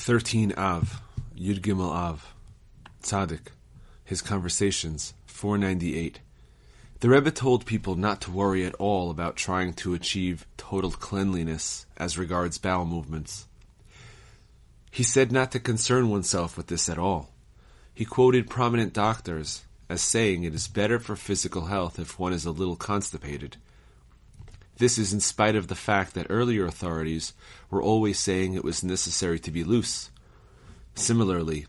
13 0.00 0.54
Av, 0.56 1.02
Yud 1.36 1.60
Gimel 1.60 1.92
Av, 1.92 2.32
Tzaddik, 3.02 3.48
his 4.02 4.22
conversations, 4.22 5.12
498. 5.26 6.20
The 7.00 7.08
Rebbe 7.10 7.30
told 7.30 7.66
people 7.66 7.96
not 7.96 8.22
to 8.22 8.30
worry 8.30 8.64
at 8.64 8.74
all 8.76 9.10
about 9.10 9.36
trying 9.36 9.74
to 9.74 9.92
achieve 9.92 10.46
total 10.56 10.90
cleanliness 10.90 11.84
as 11.98 12.16
regards 12.16 12.56
bowel 12.56 12.86
movements. 12.86 13.46
He 14.90 15.02
said 15.02 15.30
not 15.30 15.52
to 15.52 15.60
concern 15.60 16.08
oneself 16.08 16.56
with 16.56 16.68
this 16.68 16.88
at 16.88 16.98
all. 16.98 17.28
He 17.92 18.06
quoted 18.06 18.48
prominent 18.48 18.94
doctors 18.94 19.64
as 19.90 20.00
saying 20.00 20.44
it 20.44 20.54
is 20.54 20.66
better 20.66 20.98
for 20.98 21.14
physical 21.14 21.66
health 21.66 21.98
if 21.98 22.18
one 22.18 22.32
is 22.32 22.46
a 22.46 22.52
little 22.52 22.76
constipated. 22.76 23.58
This 24.80 24.98
is 24.98 25.12
in 25.12 25.20
spite 25.20 25.54
of 25.54 25.68
the 25.68 25.76
fact 25.76 26.14
that 26.14 26.26
earlier 26.28 26.66
authorities 26.66 27.32
were 27.70 27.80
always 27.80 28.18
saying 28.18 28.54
it 28.54 28.64
was 28.64 28.82
necessary 28.82 29.38
to 29.38 29.52
be 29.52 29.62
loose. 29.62 30.10
Similarly, 30.96 31.66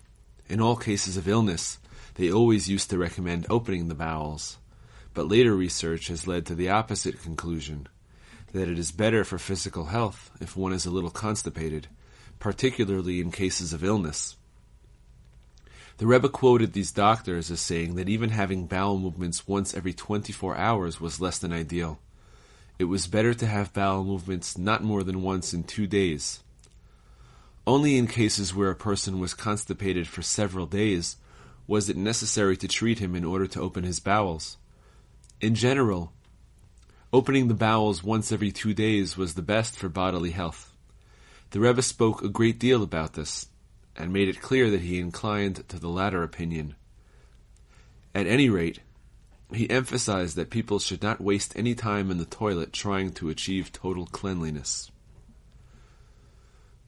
in 0.49 0.59
all 0.59 0.75
cases 0.75 1.15
of 1.15 1.27
illness, 1.27 1.77
they 2.15 2.31
always 2.31 2.67
used 2.67 2.89
to 2.89 2.97
recommend 2.97 3.45
opening 3.47 3.87
the 3.87 3.95
bowels 3.95 4.57
but 5.13 5.27
later 5.27 5.55
research 5.55 6.07
has 6.07 6.27
led 6.27 6.45
to 6.45 6.55
the 6.55 6.69
opposite 6.69 7.21
conclusion 7.21 7.87
that 8.53 8.69
it 8.69 8.79
is 8.79 8.91
better 8.91 9.23
for 9.23 9.37
physical 9.37 9.85
health 9.85 10.31
if 10.39 10.55
one 10.55 10.73
is 10.73 10.85
a 10.85 10.91
little 10.91 11.09
constipated, 11.09 11.87
particularly 12.39 13.19
in 13.19 13.31
cases 13.31 13.73
of 13.73 13.83
illness. 13.83 14.35
The 15.97 16.07
Rebbe 16.07 16.29
quoted 16.29 16.73
these 16.73 16.91
doctors 16.91 17.51
as 17.51 17.59
saying 17.61 17.95
that 17.95 18.09
even 18.09 18.29
having 18.29 18.65
bowel 18.65 18.97
movements 18.97 19.47
once 19.47 19.73
every 19.73 19.93
24 19.93 20.57
hours 20.57 20.99
was 20.99 21.21
less 21.21 21.37
than 21.37 21.53
ideal. 21.53 21.99
It 22.81 22.85
was 22.85 23.05
better 23.05 23.35
to 23.35 23.45
have 23.45 23.73
bowel 23.73 24.03
movements 24.03 24.57
not 24.57 24.83
more 24.83 25.03
than 25.03 25.21
once 25.21 25.53
in 25.53 25.65
two 25.65 25.85
days. 25.85 26.39
Only 27.67 27.95
in 27.95 28.07
cases 28.07 28.55
where 28.55 28.71
a 28.71 28.75
person 28.75 29.19
was 29.19 29.35
constipated 29.35 30.07
for 30.07 30.23
several 30.23 30.65
days 30.65 31.17
was 31.67 31.89
it 31.89 31.95
necessary 31.95 32.57
to 32.57 32.67
treat 32.67 32.97
him 32.97 33.13
in 33.13 33.23
order 33.23 33.45
to 33.45 33.61
open 33.61 33.83
his 33.83 33.99
bowels. 33.99 34.57
In 35.39 35.53
general, 35.53 36.11
opening 37.13 37.49
the 37.49 37.53
bowels 37.53 38.03
once 38.03 38.31
every 38.31 38.51
two 38.51 38.73
days 38.73 39.15
was 39.15 39.35
the 39.35 39.43
best 39.43 39.77
for 39.77 39.87
bodily 39.87 40.31
health. 40.31 40.73
The 41.51 41.59
Rebbe 41.59 41.83
spoke 41.83 42.23
a 42.23 42.29
great 42.29 42.57
deal 42.57 42.81
about 42.81 43.13
this, 43.13 43.45
and 43.95 44.11
made 44.11 44.27
it 44.27 44.41
clear 44.41 44.71
that 44.71 44.81
he 44.81 44.99
inclined 44.99 45.69
to 45.69 45.77
the 45.77 45.87
latter 45.87 46.23
opinion. 46.23 46.73
At 48.15 48.25
any 48.25 48.49
rate, 48.49 48.79
he 49.53 49.69
emphasized 49.69 50.35
that 50.35 50.49
people 50.49 50.79
should 50.79 51.03
not 51.03 51.21
waste 51.21 51.53
any 51.55 51.75
time 51.75 52.09
in 52.09 52.17
the 52.17 52.25
toilet 52.25 52.71
trying 52.71 53.11
to 53.13 53.29
achieve 53.29 53.71
total 53.71 54.05
cleanliness. 54.05 54.91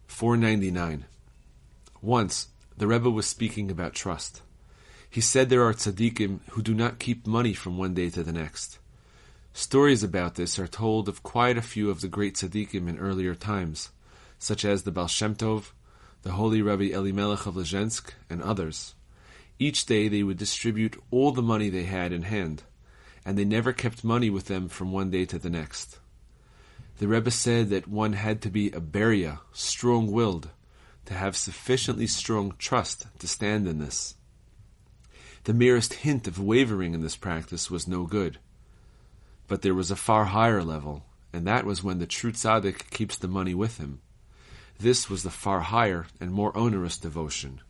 499. 0.07 1.05
Once, 2.01 2.47
the 2.77 2.87
Rebbe 2.87 3.09
was 3.09 3.25
speaking 3.25 3.69
about 3.69 3.93
trust. 3.93 4.41
He 5.09 5.21
said 5.21 5.49
there 5.49 5.63
are 5.63 5.73
tzaddikim 5.73 6.39
who 6.51 6.61
do 6.61 6.73
not 6.73 6.99
keep 6.99 7.27
money 7.27 7.53
from 7.53 7.77
one 7.77 7.93
day 7.93 8.09
to 8.09 8.23
the 8.23 8.31
next. 8.31 8.79
Stories 9.53 10.01
about 10.01 10.35
this 10.35 10.57
are 10.57 10.67
told 10.67 11.07
of 11.07 11.21
quite 11.21 11.57
a 11.57 11.61
few 11.61 11.89
of 11.89 12.01
the 12.01 12.07
great 12.07 12.35
tzaddikim 12.35 12.87
in 12.87 12.97
earlier 12.97 13.35
times, 13.35 13.91
such 14.39 14.65
as 14.65 14.83
the 14.83 14.91
Baal 14.91 15.07
Shem 15.07 15.35
Tov, 15.35 15.71
the 16.23 16.31
holy 16.31 16.61
Rabbi 16.61 16.85
Elimelech 16.85 17.45
of 17.45 17.55
Lezhensk, 17.55 18.13
and 18.29 18.41
others. 18.41 18.95
Each 19.59 19.85
day 19.85 20.07
they 20.07 20.23
would 20.23 20.37
distribute 20.37 21.01
all 21.11 21.31
the 21.31 21.41
money 21.41 21.69
they 21.69 21.83
had 21.83 22.11
in 22.11 22.23
hand, 22.23 22.63
and 23.25 23.37
they 23.37 23.45
never 23.45 23.71
kept 23.71 24.03
money 24.03 24.29
with 24.29 24.45
them 24.45 24.67
from 24.67 24.91
one 24.91 25.09
day 25.09 25.25
to 25.25 25.39
the 25.39 25.49
next. 25.49 25.99
The 26.97 27.07
Rebbe 27.07 27.31
said 27.31 27.69
that 27.69 27.87
one 27.87 28.13
had 28.13 28.41
to 28.41 28.49
be 28.49 28.67
a 28.71 28.79
beria, 28.79 29.39
strong-willed, 29.51 30.49
to 31.05 31.13
have 31.13 31.35
sufficiently 31.35 32.07
strong 32.07 32.53
trust 32.57 33.07
to 33.19 33.27
stand 33.27 33.67
in 33.67 33.79
this. 33.79 34.15
The 35.45 35.53
merest 35.53 35.93
hint 35.93 36.27
of 36.27 36.39
wavering 36.39 36.93
in 36.93 37.01
this 37.01 37.17
practice 37.17 37.69
was 37.69 37.87
no 37.87 38.05
good. 38.05 38.39
But 39.47 39.61
there 39.61 39.73
was 39.75 39.91
a 39.91 39.95
far 39.95 40.25
higher 40.25 40.63
level, 40.63 41.03
and 41.33 41.45
that 41.45 41.65
was 41.65 41.83
when 41.83 41.99
the 41.99 42.07
true 42.07 42.31
tzaddik 42.31 42.89
keeps 42.91 43.17
the 43.17 43.27
money 43.27 43.53
with 43.53 43.77
him. 43.77 43.99
This 44.79 45.09
was 45.09 45.23
the 45.23 45.29
far 45.29 45.61
higher 45.61 46.07
and 46.19 46.31
more 46.31 46.55
onerous 46.55 46.97
devotion. 46.97 47.61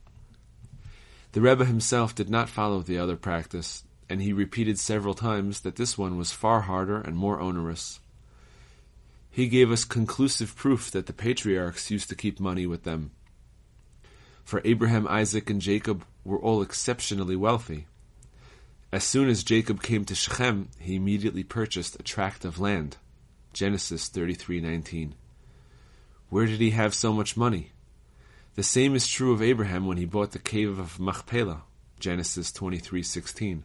The 1.34 1.42
Rebbe 1.42 1.66
himself 1.66 2.14
did 2.14 2.30
not 2.30 2.48
follow 2.48 2.82
the 2.82 3.00
other 3.00 3.16
practice, 3.16 3.84
and 4.08 4.22
he 4.22 4.34
repeated 4.34 4.78
several 4.78 5.16
times 5.16 5.62
that 5.62 5.76
this 5.76 5.98
one 5.98 6.16
was 6.16 6.32
far 6.32 6.62
harder 6.62 7.02
and 7.02 7.18
more 7.18 7.40
onerous. 7.40 8.00
He 9.32 9.48
gave 9.48 9.72
us 9.72 9.84
conclusive 9.84 10.56
proof 10.56 10.92
that 10.92 11.08
the 11.08 11.14
patriarchs 11.14 11.90
used 11.90 12.08
to 12.10 12.16
keep 12.16 12.40
money 12.40 12.68
with 12.68 12.84
them. 12.84 13.12
For 14.44 14.62
Abraham, 14.64 15.08
Isaac, 15.08 15.50
and 15.50 15.60
Jacob 15.60 16.06
were 16.24 16.38
all 16.38 16.62
exceptionally 16.62 17.36
wealthy. 17.36 17.88
As 18.92 19.04
soon 19.04 19.28
as 19.28 19.44
Jacob 19.44 19.82
came 19.82 20.06
to 20.06 20.14
Shechem, 20.14 20.70
he 20.78 20.96
immediately 20.96 21.44
purchased 21.44 22.00
a 22.00 22.04
tract 22.04 22.46
of 22.46 22.60
land. 22.60 22.98
Genesis 23.54 24.08
33:19. 24.08 25.16
Where 26.30 26.46
did 26.46 26.62
he 26.62 26.70
have 26.72 26.94
so 26.94 27.12
much 27.12 27.36
money? 27.36 27.73
The 28.56 28.64
same 28.64 28.94
is 28.94 29.08
true 29.08 29.34
of 29.34 29.42
Abraham 29.42 29.88
when 29.88 29.98
he 29.98 30.06
bought 30.06 30.32
the 30.32 30.40
cave 30.40 30.78
of 30.78 31.00
Machpelah. 31.00 31.64
Genesis 32.00 32.52
23:16. 32.52 33.64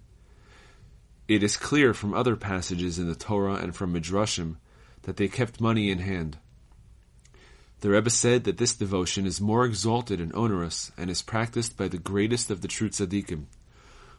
It 1.27 1.43
is 1.43 1.59
clear 1.59 1.93
from 1.93 2.15
other 2.15 2.37
passages 2.37 2.99
in 2.99 3.07
the 3.07 3.15
Torah 3.15 3.57
and 3.57 3.77
from 3.77 3.93
Midrashim 3.93 4.57
that 5.03 5.19
they 5.19 5.29
kept 5.29 5.61
money 5.61 5.91
in 5.91 5.99
hand. 5.99 6.39
The 7.81 7.91
Rebbe 7.91 8.09
said 8.09 8.45
that 8.45 8.57
this 8.57 8.75
devotion 8.75 9.27
is 9.27 9.43
more 9.43 9.67
exalted 9.67 10.23
and 10.23 10.35
onerous 10.35 10.91
and 10.97 11.11
is 11.11 11.21
practiced 11.21 11.77
by 11.77 11.89
the 11.89 11.99
greatest 11.99 12.51
of 12.51 12.63
the 12.63 12.69
true 12.69 12.89
tzaddikim, 12.89 13.45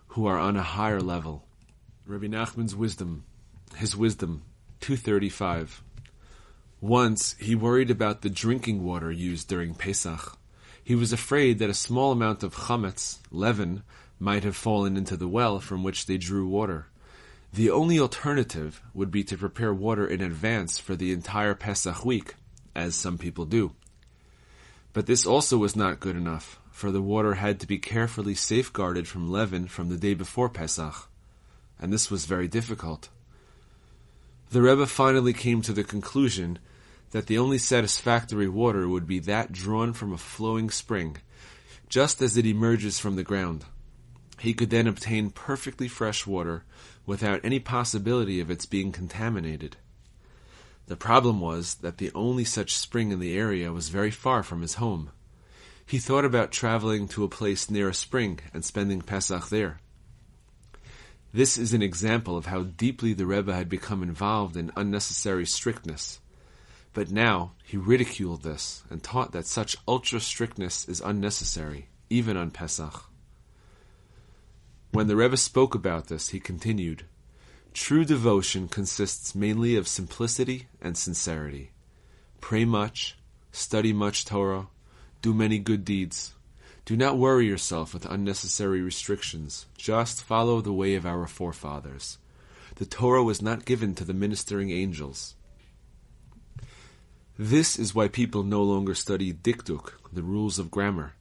who 0.09 0.28
are 0.28 0.38
on 0.38 0.56
a 0.56 0.62
higher 0.62 1.01
level. 1.01 1.47
Rabbi 2.06 2.28
Nachman's 2.28 2.75
wisdom, 2.75 3.24
his 3.75 3.97
wisdom, 3.97 4.44
235. 4.81 5.81
Once 6.80 7.36
he 7.40 7.56
worried 7.56 7.90
about 7.90 8.22
the 8.22 8.30
drinking 8.30 8.84
water 8.84 9.12
used 9.12 9.47
during 9.47 9.74
Pesach. 9.74 10.39
He 10.90 10.96
was 10.96 11.14
afraid 11.14 11.60
that 11.60 11.70
a 11.70 11.76
small 11.76 12.12
amount 12.12 12.42
of 12.42 12.56
chametz, 12.56 13.20
leaven, 13.30 13.84
might 14.20 14.44
have 14.44 14.56
fallen 14.56 14.98
into 14.98 15.16
the 15.16 15.28
well 15.28 15.60
from 15.60 15.84
which 15.84 16.08
they 16.08 16.18
drew 16.18 16.48
water. 16.48 16.88
The 17.54 17.70
only 17.70 18.00
alternative 18.00 18.82
would 18.96 19.12
be 19.12 19.24
to 19.26 19.38
prepare 19.38 19.72
water 19.72 20.08
in 20.08 20.20
advance 20.20 20.80
for 20.80 20.96
the 20.96 21.12
entire 21.12 21.54
Pesach 21.54 22.04
week 22.04 22.34
as 22.74 22.96
some 22.96 23.20
people 23.20 23.46
do. 23.46 23.76
But 24.92 25.06
this 25.06 25.28
also 25.28 25.60
was 25.60 25.76
not 25.76 26.00
good 26.00 26.16
enough, 26.16 26.60
for 26.72 26.90
the 26.90 27.04
water 27.04 27.36
had 27.36 27.60
to 27.60 27.68
be 27.68 27.78
carefully 27.78 28.34
safeguarded 28.34 29.08
from 29.08 29.30
leaven 29.30 29.68
from 29.68 29.90
the 29.90 29.98
day 29.98 30.16
before 30.16 30.50
Pesach, 30.50 31.08
and 31.80 31.94
this 31.94 32.10
was 32.10 32.26
very 32.26 32.48
difficult. 32.48 33.10
The 34.50 34.64
Rebbe 34.64 34.88
finally 34.88 35.34
came 35.34 35.62
to 35.62 35.72
the 35.72 35.84
conclusion 35.84 36.58
that 37.12 37.28
the 37.28 37.38
only 37.38 37.58
satisfactory 37.58 38.47
water 38.47 38.88
would 38.88 39.08
be 39.08 39.20
that 39.20 39.52
drawn 39.52 39.94
from 39.94 40.14
a 40.14 40.18
flowing 40.18 40.70
spring, 40.70 41.18
just 41.88 42.22
as 42.22 42.38
it 42.38 42.46
emerges 42.46 43.00
from 43.00 43.16
the 43.16 43.24
ground. 43.24 43.66
He 44.40 44.53
could 44.53 44.70
then 44.70 44.88
obtain 44.88 45.31
perfectly 45.31 45.88
fresh 45.88 46.25
water 46.25 46.64
without 47.06 47.42
any 47.44 47.59
possibility 47.59 48.40
of 48.40 48.52
its 48.52 48.66
being 48.66 48.92
contaminated. 48.92 49.78
The 50.88 50.96
problem 50.96 51.40
was 51.40 51.75
that 51.75 51.98
the 51.98 52.12
only 52.16 52.46
such 52.46 52.78
spring 52.78 53.12
in 53.12 53.19
the 53.19 53.38
area 53.38 53.72
was 53.72 53.90
very 53.90 54.12
far 54.12 54.44
from 54.44 54.62
his 54.62 54.75
home. 54.75 55.12
He 55.86 55.98
thought 55.98 56.25
about 56.25 56.52
traveling 56.52 57.08
to 57.09 57.24
a 57.24 57.30
place 57.30 57.69
near 57.69 57.90
a 57.90 57.94
spring 57.94 58.40
and 58.53 58.64
spending 58.64 59.02
Pesach 59.02 59.50
there. 59.50 59.80
This 61.34 61.58
is 61.58 61.74
an 61.74 61.81
example 61.81 62.38
of 62.38 62.48
how 62.48 62.64
deeply 62.64 63.14
the 63.14 63.25
Rebbe 63.25 63.53
had 63.53 63.69
become 63.69 64.02
involved 64.02 64.56
in 64.56 64.72
unnecessary 64.75 65.46
strictness. 65.46 66.19
But 66.94 67.12
now 67.12 67.54
he 67.64 67.78
ridiculed 67.78 68.44
this 68.44 68.84
and 68.90 69.02
taught 69.04 69.32
that 69.32 69.46
such 69.46 69.78
ultra 69.88 70.20
strictness 70.20 70.88
is 70.88 71.02
unnecessary, 71.02 71.90
even 72.10 72.36
on 72.36 72.52
Pesach. 72.52 73.06
When 74.92 75.08
the 75.08 75.16
Rebbe 75.16 75.38
spoke 75.38 75.75
about 75.75 76.08
this, 76.08 76.30
he 76.30 76.40
continued, 76.40 77.06
True 77.74 78.04
devotion 78.04 78.68
consists 78.68 79.36
mainly 79.36 79.75
of 79.75 79.88
simplicity 79.88 80.68
and 80.81 80.98
sincerity. 80.98 81.72
Pray 82.42 82.66
much, 82.66 83.18
study 83.52 83.94
much 83.94 84.25
Torah, 84.25 84.68
do 85.22 85.34
many 85.34 85.60
good 85.60 85.86
deeds. 85.86 86.34
Do 86.86 86.98
not 86.98 87.19
worry 87.19 87.46
yourself 87.46 87.94
with 87.94 88.06
unnecessary 88.06 88.81
restrictions. 88.81 89.68
Just 89.78 90.24
follow 90.24 90.60
the 90.60 90.74
way 90.74 90.96
of 90.96 91.06
our 91.06 91.28
forefathers. 91.28 92.18
The 92.75 92.86
Torah 92.86 93.24
was 93.24 93.42
not 93.42 93.66
given 93.66 93.94
to 93.96 94.04
the 94.04 94.13
ministering 94.13 94.72
angels. 94.72 95.36
This 97.41 97.80
is 97.80 97.95
why 97.95 98.09
people 98.09 98.44
no 98.44 98.62
longer 98.62 98.94
study 98.94 99.31
dikduk, 99.31 99.94
the 100.12 100.24
rules 100.24 100.59
of 100.59 100.69
grammar. 100.69 101.13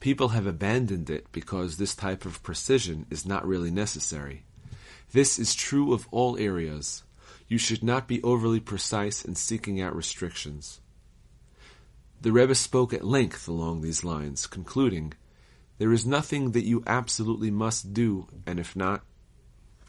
People 0.00 0.30
have 0.30 0.44
abandoned 0.44 1.08
it 1.08 1.30
because 1.30 1.76
this 1.76 1.94
type 1.94 2.24
of 2.26 2.42
precision 2.42 3.06
is 3.08 3.24
not 3.24 3.46
really 3.46 3.70
necessary. 3.70 4.42
This 5.12 5.38
is 5.38 5.54
true 5.54 5.92
of 5.92 6.08
all 6.10 6.36
areas. 6.36 7.04
You 7.46 7.56
should 7.56 7.84
not 7.84 8.08
be 8.08 8.20
overly 8.24 8.58
precise 8.58 9.24
in 9.24 9.36
seeking 9.36 9.80
out 9.80 9.94
restrictions. 9.94 10.80
The 12.20 12.32
Rebbe 12.32 12.56
spoke 12.56 12.92
at 12.92 13.04
length 13.06 13.46
along 13.46 13.82
these 13.82 14.02
lines, 14.02 14.48
concluding, 14.48 15.12
There 15.78 15.92
is 15.92 16.04
nothing 16.04 16.50
that 16.50 16.66
you 16.66 16.82
absolutely 16.84 17.52
must 17.52 17.94
do, 17.94 18.26
and 18.44 18.58
if 18.58 18.74
not, 18.74 19.02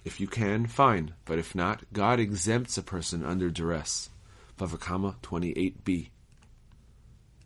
if 0.05 0.19
you 0.19 0.27
can, 0.27 0.67
fine, 0.67 1.15
but 1.25 1.39
if 1.39 1.55
not, 1.55 1.81
God 1.91 2.19
exempts 2.19 2.77
a 2.77 2.83
person 2.83 3.25
under 3.25 3.49
duress. 3.49 4.11
Bava 4.57 4.79
Kama 4.79 5.17
28b. 5.21 6.09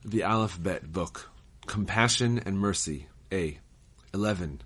The 0.04 0.24
Aleph 0.24 0.62
Bet 0.62 0.92
Book 0.92 1.32
Compassion 1.66 2.40
and 2.46 2.60
Mercy 2.60 3.08
A. 3.32 3.60
11. 4.14 4.62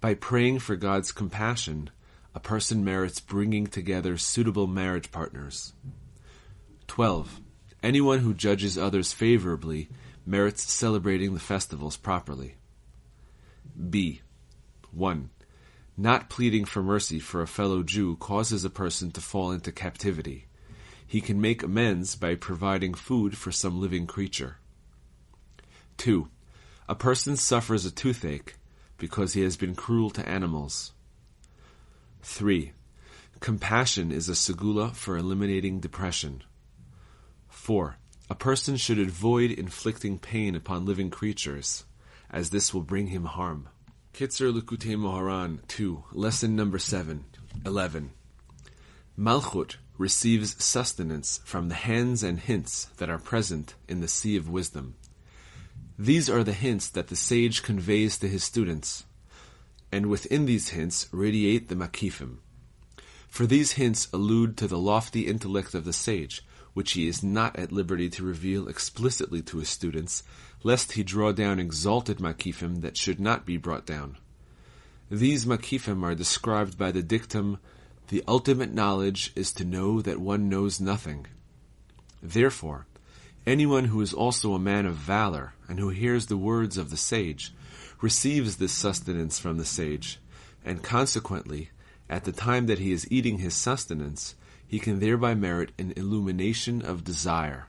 By 0.00 0.14
praying 0.14 0.58
for 0.58 0.76
God's 0.76 1.12
compassion, 1.12 1.90
a 2.34 2.40
person 2.40 2.84
merits 2.84 3.20
bringing 3.20 3.66
together 3.66 4.16
suitable 4.18 4.66
marriage 4.66 5.10
partners. 5.10 5.72
12. 6.86 7.40
Anyone 7.82 8.18
who 8.18 8.34
judges 8.34 8.76
others 8.76 9.12
favorably 9.12 9.88
merits 10.26 10.70
celebrating 10.70 11.34
the 11.34 11.40
festivals 11.40 11.96
properly. 11.96 12.56
B. 13.90 14.20
1. 14.92 15.30
Not 15.96 16.28
pleading 16.28 16.64
for 16.66 16.82
mercy 16.82 17.18
for 17.18 17.40
a 17.40 17.46
fellow 17.46 17.82
Jew 17.82 18.16
causes 18.16 18.64
a 18.64 18.70
person 18.70 19.10
to 19.12 19.20
fall 19.20 19.50
into 19.52 19.72
captivity. 19.72 20.46
He 21.06 21.20
can 21.20 21.40
make 21.40 21.62
amends 21.62 22.16
by 22.16 22.34
providing 22.34 22.94
food 22.94 23.36
for 23.36 23.52
some 23.52 23.80
living 23.80 24.06
creature. 24.06 24.58
2. 25.98 26.28
A 26.88 26.94
person 26.94 27.36
suffers 27.36 27.84
a 27.84 27.90
toothache 27.90 28.54
because 28.98 29.32
he 29.32 29.42
has 29.42 29.56
been 29.56 29.74
cruel 29.74 30.10
to 30.10 30.28
animals. 30.28 30.92
3. 32.22 32.72
Compassion 33.40 34.10
is 34.10 34.28
a 34.28 34.32
segula 34.32 34.94
for 34.94 35.16
eliminating 35.16 35.78
depression. 35.78 36.42
4. 37.48 37.96
A 38.28 38.34
person 38.34 38.76
should 38.76 38.98
avoid 38.98 39.52
inflicting 39.52 40.18
pain 40.18 40.56
upon 40.56 40.84
living 40.84 41.10
creatures, 41.10 41.84
as 42.30 42.50
this 42.50 42.74
will 42.74 42.82
bring 42.82 43.08
him 43.08 43.24
harm. 43.24 43.68
Kitzur 44.12 44.52
Likutei 44.52 44.96
Moharan 44.96 45.60
2, 45.68 46.04
Lesson 46.12 46.56
Number 46.56 46.78
7, 46.78 47.24
11. 47.64 48.10
Malchut 49.18 49.76
receives 49.98 50.62
sustenance 50.62 51.40
from 51.44 51.68
the 51.68 51.74
hands 51.74 52.22
and 52.22 52.40
hints 52.40 52.86
that 52.98 53.10
are 53.10 53.18
present 53.18 53.74
in 53.88 54.00
the 54.00 54.08
Sea 54.08 54.36
of 54.36 54.48
Wisdom. 54.48 54.94
These 55.98 56.28
are 56.28 56.44
the 56.44 56.52
hints 56.52 56.88
that 56.88 57.08
the 57.08 57.16
sage 57.16 57.62
conveys 57.62 58.18
to 58.18 58.28
his 58.28 58.44
students, 58.44 59.04
and 59.90 60.06
within 60.06 60.44
these 60.44 60.70
hints 60.70 61.08
radiate 61.12 61.68
the 61.68 61.74
makifim. 61.74 62.38
For 63.28 63.46
these 63.46 63.72
hints 63.72 64.08
allude 64.12 64.56
to 64.58 64.66
the 64.66 64.78
lofty 64.78 65.26
intellect 65.26 65.74
of 65.74 65.84
the 65.84 65.92
sage, 65.92 66.42
which 66.74 66.92
he 66.92 67.08
is 67.08 67.22
not 67.22 67.56
at 67.56 67.72
liberty 67.72 68.10
to 68.10 68.22
reveal 68.22 68.68
explicitly 68.68 69.40
to 69.40 69.58
his 69.58 69.68
students, 69.70 70.22
lest 70.62 70.92
he 70.92 71.02
draw 71.02 71.32
down 71.32 71.58
exalted 71.58 72.18
makifim 72.18 72.82
that 72.82 72.96
should 72.96 73.18
not 73.18 73.46
be 73.46 73.56
brought 73.56 73.86
down. 73.86 74.18
These 75.10 75.46
makifim 75.46 76.02
are 76.02 76.14
described 76.14 76.76
by 76.76 76.92
the 76.92 77.02
dictum, 77.02 77.58
the 78.08 78.22
ultimate 78.28 78.72
knowledge 78.72 79.32
is 79.34 79.52
to 79.54 79.64
know 79.64 80.00
that 80.00 80.20
one 80.20 80.48
knows 80.48 80.80
nothing. 80.80 81.26
Therefore, 82.22 82.86
Anyone 83.46 83.84
who 83.84 84.00
is 84.00 84.12
also 84.12 84.54
a 84.54 84.58
man 84.58 84.86
of 84.86 84.96
valor, 84.96 85.52
and 85.68 85.78
who 85.78 85.90
hears 85.90 86.26
the 86.26 86.36
words 86.36 86.76
of 86.76 86.90
the 86.90 86.96
sage, 86.96 87.54
receives 88.00 88.56
this 88.56 88.72
sustenance 88.72 89.38
from 89.38 89.56
the 89.56 89.64
sage, 89.64 90.18
and 90.64 90.82
consequently, 90.82 91.70
at 92.10 92.24
the 92.24 92.32
time 92.32 92.66
that 92.66 92.80
he 92.80 92.90
is 92.90 93.06
eating 93.08 93.38
his 93.38 93.54
sustenance, 93.54 94.34
he 94.66 94.80
can 94.80 94.98
thereby 94.98 95.34
merit 95.34 95.70
an 95.78 95.92
illumination 95.96 96.82
of 96.82 97.04
desire. 97.04 97.68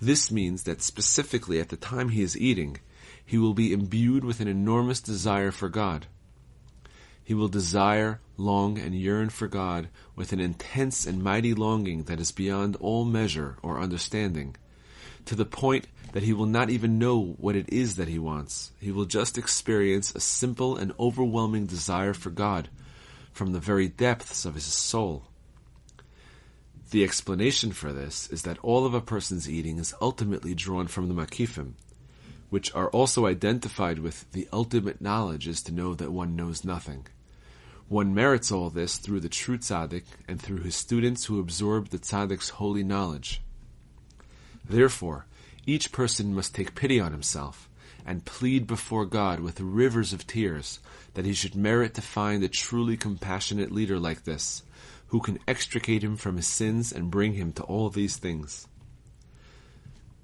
This 0.00 0.30
means 0.30 0.62
that 0.62 0.80
specifically 0.80 1.60
at 1.60 1.68
the 1.68 1.76
time 1.76 2.08
he 2.08 2.22
is 2.22 2.38
eating, 2.38 2.78
he 3.22 3.36
will 3.36 3.52
be 3.52 3.74
imbued 3.74 4.24
with 4.24 4.40
an 4.40 4.48
enormous 4.48 5.02
desire 5.02 5.50
for 5.50 5.68
God. 5.68 6.06
He 7.26 7.34
will 7.34 7.48
desire, 7.48 8.20
long, 8.36 8.78
and 8.78 8.94
yearn 8.94 9.30
for 9.30 9.48
God 9.48 9.88
with 10.14 10.32
an 10.32 10.38
intense 10.38 11.04
and 11.04 11.24
mighty 11.24 11.54
longing 11.54 12.04
that 12.04 12.20
is 12.20 12.30
beyond 12.30 12.76
all 12.76 13.04
measure 13.04 13.56
or 13.64 13.80
understanding 13.80 14.54
to 15.24 15.34
the 15.34 15.44
point 15.44 15.88
that 16.12 16.22
he 16.22 16.32
will 16.32 16.46
not 16.46 16.70
even 16.70 17.00
know 17.00 17.34
what 17.38 17.56
it 17.56 17.68
is 17.68 17.96
that 17.96 18.06
he 18.06 18.20
wants. 18.20 18.70
He 18.80 18.92
will 18.92 19.06
just 19.06 19.36
experience 19.36 20.14
a 20.14 20.20
simple 20.20 20.76
and 20.76 20.92
overwhelming 21.00 21.66
desire 21.66 22.14
for 22.14 22.30
God 22.30 22.68
from 23.32 23.52
the 23.52 23.58
very 23.58 23.88
depths 23.88 24.44
of 24.44 24.54
his 24.54 24.62
soul. 24.62 25.24
The 26.92 27.02
explanation 27.02 27.72
for 27.72 27.92
this 27.92 28.28
is 28.30 28.42
that 28.42 28.58
all 28.62 28.86
of 28.86 28.94
a 28.94 29.00
person's 29.00 29.50
eating 29.50 29.78
is 29.78 29.94
ultimately 30.00 30.54
drawn 30.54 30.86
from 30.86 31.08
the 31.08 31.14
makifim, 31.14 31.72
which 32.50 32.72
are 32.72 32.88
also 32.90 33.26
identified 33.26 33.98
with 33.98 34.30
the 34.30 34.46
ultimate 34.52 35.00
knowledge 35.00 35.48
is 35.48 35.60
to 35.62 35.72
know 35.72 35.92
that 35.94 36.12
one 36.12 36.36
knows 36.36 36.64
nothing. 36.64 37.08
One 37.88 38.14
merits 38.14 38.50
all 38.50 38.68
this 38.68 38.96
through 38.96 39.20
the 39.20 39.28
true 39.28 39.58
tzaddik 39.58 40.04
and 40.26 40.42
through 40.42 40.62
his 40.62 40.74
students 40.74 41.26
who 41.26 41.38
absorb 41.38 41.90
the 41.90 41.98
tzaddik's 41.98 42.48
holy 42.48 42.82
knowledge. 42.82 43.42
Therefore, 44.68 45.26
each 45.66 45.92
person 45.92 46.34
must 46.34 46.54
take 46.54 46.74
pity 46.74 46.98
on 46.98 47.12
himself 47.12 47.68
and 48.04 48.24
plead 48.24 48.66
before 48.66 49.04
God 49.04 49.38
with 49.38 49.60
rivers 49.60 50.12
of 50.12 50.26
tears 50.26 50.80
that 51.14 51.24
he 51.24 51.32
should 51.32 51.54
merit 51.54 51.94
to 51.94 52.02
find 52.02 52.42
a 52.42 52.48
truly 52.48 52.96
compassionate 52.96 53.70
leader 53.70 53.98
like 53.98 54.24
this, 54.24 54.62
who 55.08 55.20
can 55.20 55.38
extricate 55.46 56.02
him 56.02 56.16
from 56.16 56.36
his 56.36 56.46
sins 56.46 56.92
and 56.92 57.10
bring 57.10 57.34
him 57.34 57.52
to 57.52 57.62
all 57.64 57.88
these 57.88 58.16
things. 58.16 58.66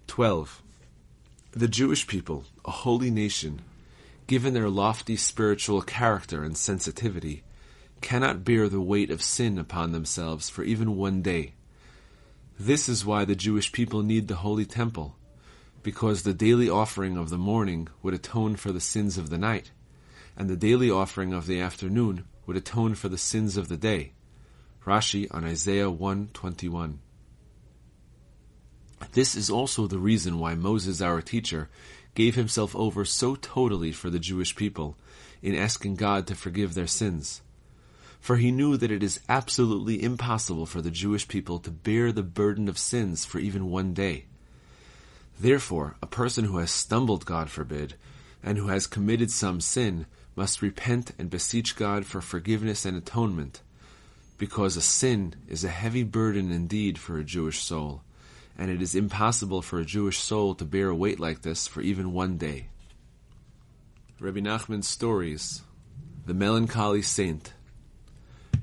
12. 0.09 0.63
The 1.53 1.69
Jewish 1.69 2.07
people, 2.07 2.45
a 2.65 2.71
holy 2.71 3.11
nation, 3.11 3.63
given 4.27 4.55
their 4.55 4.71
lofty 4.71 5.17
spiritual 5.17 5.83
character 5.83 6.43
and 6.43 6.57
sensitivity, 6.57 7.43
cannot 8.03 8.45
bear 8.45 8.69
the 8.69 8.81
weight 8.81 9.11
of 9.11 9.23
sin 9.23 9.59
upon 9.59 9.93
themselves 9.93 10.51
for 10.51 10.63
even 10.65 10.97
one 10.97 11.23
day. 11.23 11.55
This 12.59 12.89
is 12.89 13.07
why 13.07 13.25
the 13.25 13.35
Jewish 13.35 13.73
people 13.73 14.03
need 14.03 14.29
the 14.29 14.37
Holy 14.37 14.67
Temple, 14.67 15.17
because 15.83 16.23
the 16.23 16.35
daily 16.35 16.69
offering 16.69 17.17
of 17.17 17.31
the 17.31 17.39
morning 17.39 17.89
would 18.03 18.13
atone 18.13 18.57
for 18.57 18.73
the 18.73 18.81
sins 18.81 19.17
of 19.17 19.31
the 19.31 19.39
night, 19.39 19.71
and 20.37 20.51
the 20.51 20.57
daily 20.57 20.91
offering 20.91 21.33
of 21.33 21.47
the 21.47 21.61
afternoon 21.61 22.25
would 22.47 22.57
atone 22.57 22.95
for 22.95 23.09
the 23.09 23.17
sins 23.17 23.57
of 23.57 23.69
the 23.69 23.77
day. 23.77 24.13
Rashi 24.85 25.27
on 25.31 25.45
Isaiah 25.45 25.91
121. 25.91 26.99
This 29.13 29.35
is 29.35 29.51
also 29.51 29.87
the 29.87 29.99
reason 29.99 30.39
why 30.39 30.55
Moses, 30.55 31.01
our 31.01 31.23
teacher, 31.23 31.69
gave 32.15 32.35
himself 32.35 32.77
over 32.77 33.05
so 33.05 33.37
totally 33.37 33.93
for 33.93 34.11
the 34.11 34.19
Jewish 34.19 34.55
people 34.55 34.97
in 35.41 35.55
asking 35.55 35.97
God 35.97 36.27
to 36.27 36.35
forgive 36.35 36.75
their 36.75 36.87
sins 36.87 37.43
for 38.23 38.37
he 38.37 38.53
knew 38.53 38.77
that 38.77 38.93
it 38.93 39.03
is 39.03 39.19
absolutely 39.29 40.01
impossible 40.01 40.65
for 40.65 40.81
the 40.81 40.93
Jewish 40.93 41.27
people 41.27 41.59
to 41.59 41.73
bear 41.73 42.13
the 42.13 42.23
burden 42.23 42.69
of 42.69 42.79
sins 42.79 43.25
for 43.25 43.41
even 43.41 43.69
one 43.69 43.93
day. 43.93 44.27
Therefore, 45.41 45.97
a 46.01 46.07
person 46.07 46.45
who 46.45 46.59
has 46.59 46.71
stumbled, 46.71 47.27
God 47.27 47.51
forbid, 47.51 47.97
and 48.41 48.57
who 48.57 48.69
has 48.69 48.87
committed 48.87 49.33
some 49.33 49.61
sin 49.61 50.07
must 50.37 50.63
repent 50.63 51.11
and 51.19 51.31
beseech 51.31 51.75
God 51.75 52.07
for 52.07 52.21
forgiveness 52.21 52.85
and 52.85 52.97
atonement, 52.97 53.61
because 54.39 54.77
a 54.77 54.83
sin 54.83 55.35
is 55.49 55.65
a 55.65 55.69
heavy 55.69 56.05
burden 56.05 56.53
indeed 56.53 56.99
for 56.99 57.19
a 57.19 57.25
Jewish 57.25 57.59
soul, 57.59 58.03
and 58.57 58.71
it 58.71 58.81
is 58.81 58.95
impossible 58.95 59.63
for 59.63 59.81
a 59.81 59.85
Jewish 59.85 60.19
soul 60.19 60.55
to 60.55 60.65
bear 60.65 60.91
a 60.91 60.95
weight 60.95 61.19
like 61.19 61.43
this 61.43 61.67
for 61.67 61.81
even 61.81 62.13
one 62.13 62.39
day. 62.39 62.67
Rabbi 64.21 64.39
Nachman's 64.39 64.87
stories, 64.87 65.63
the 66.25 66.35
melancholy 66.35 67.03
saint, 67.03 67.53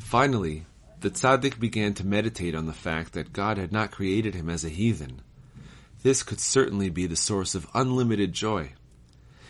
Finally, 0.09 0.65
the 1.01 1.11
tzaddik 1.11 1.59
began 1.59 1.93
to 1.93 2.03
meditate 2.03 2.55
on 2.55 2.65
the 2.65 2.73
fact 2.73 3.13
that 3.13 3.31
God 3.31 3.59
had 3.59 3.71
not 3.71 3.91
created 3.91 4.33
him 4.33 4.49
as 4.49 4.65
a 4.65 4.69
heathen. 4.69 5.21
This 6.01 6.23
could 6.23 6.39
certainly 6.39 6.89
be 6.89 7.05
the 7.05 7.15
source 7.15 7.53
of 7.53 7.67
unlimited 7.75 8.33
joy. 8.33 8.71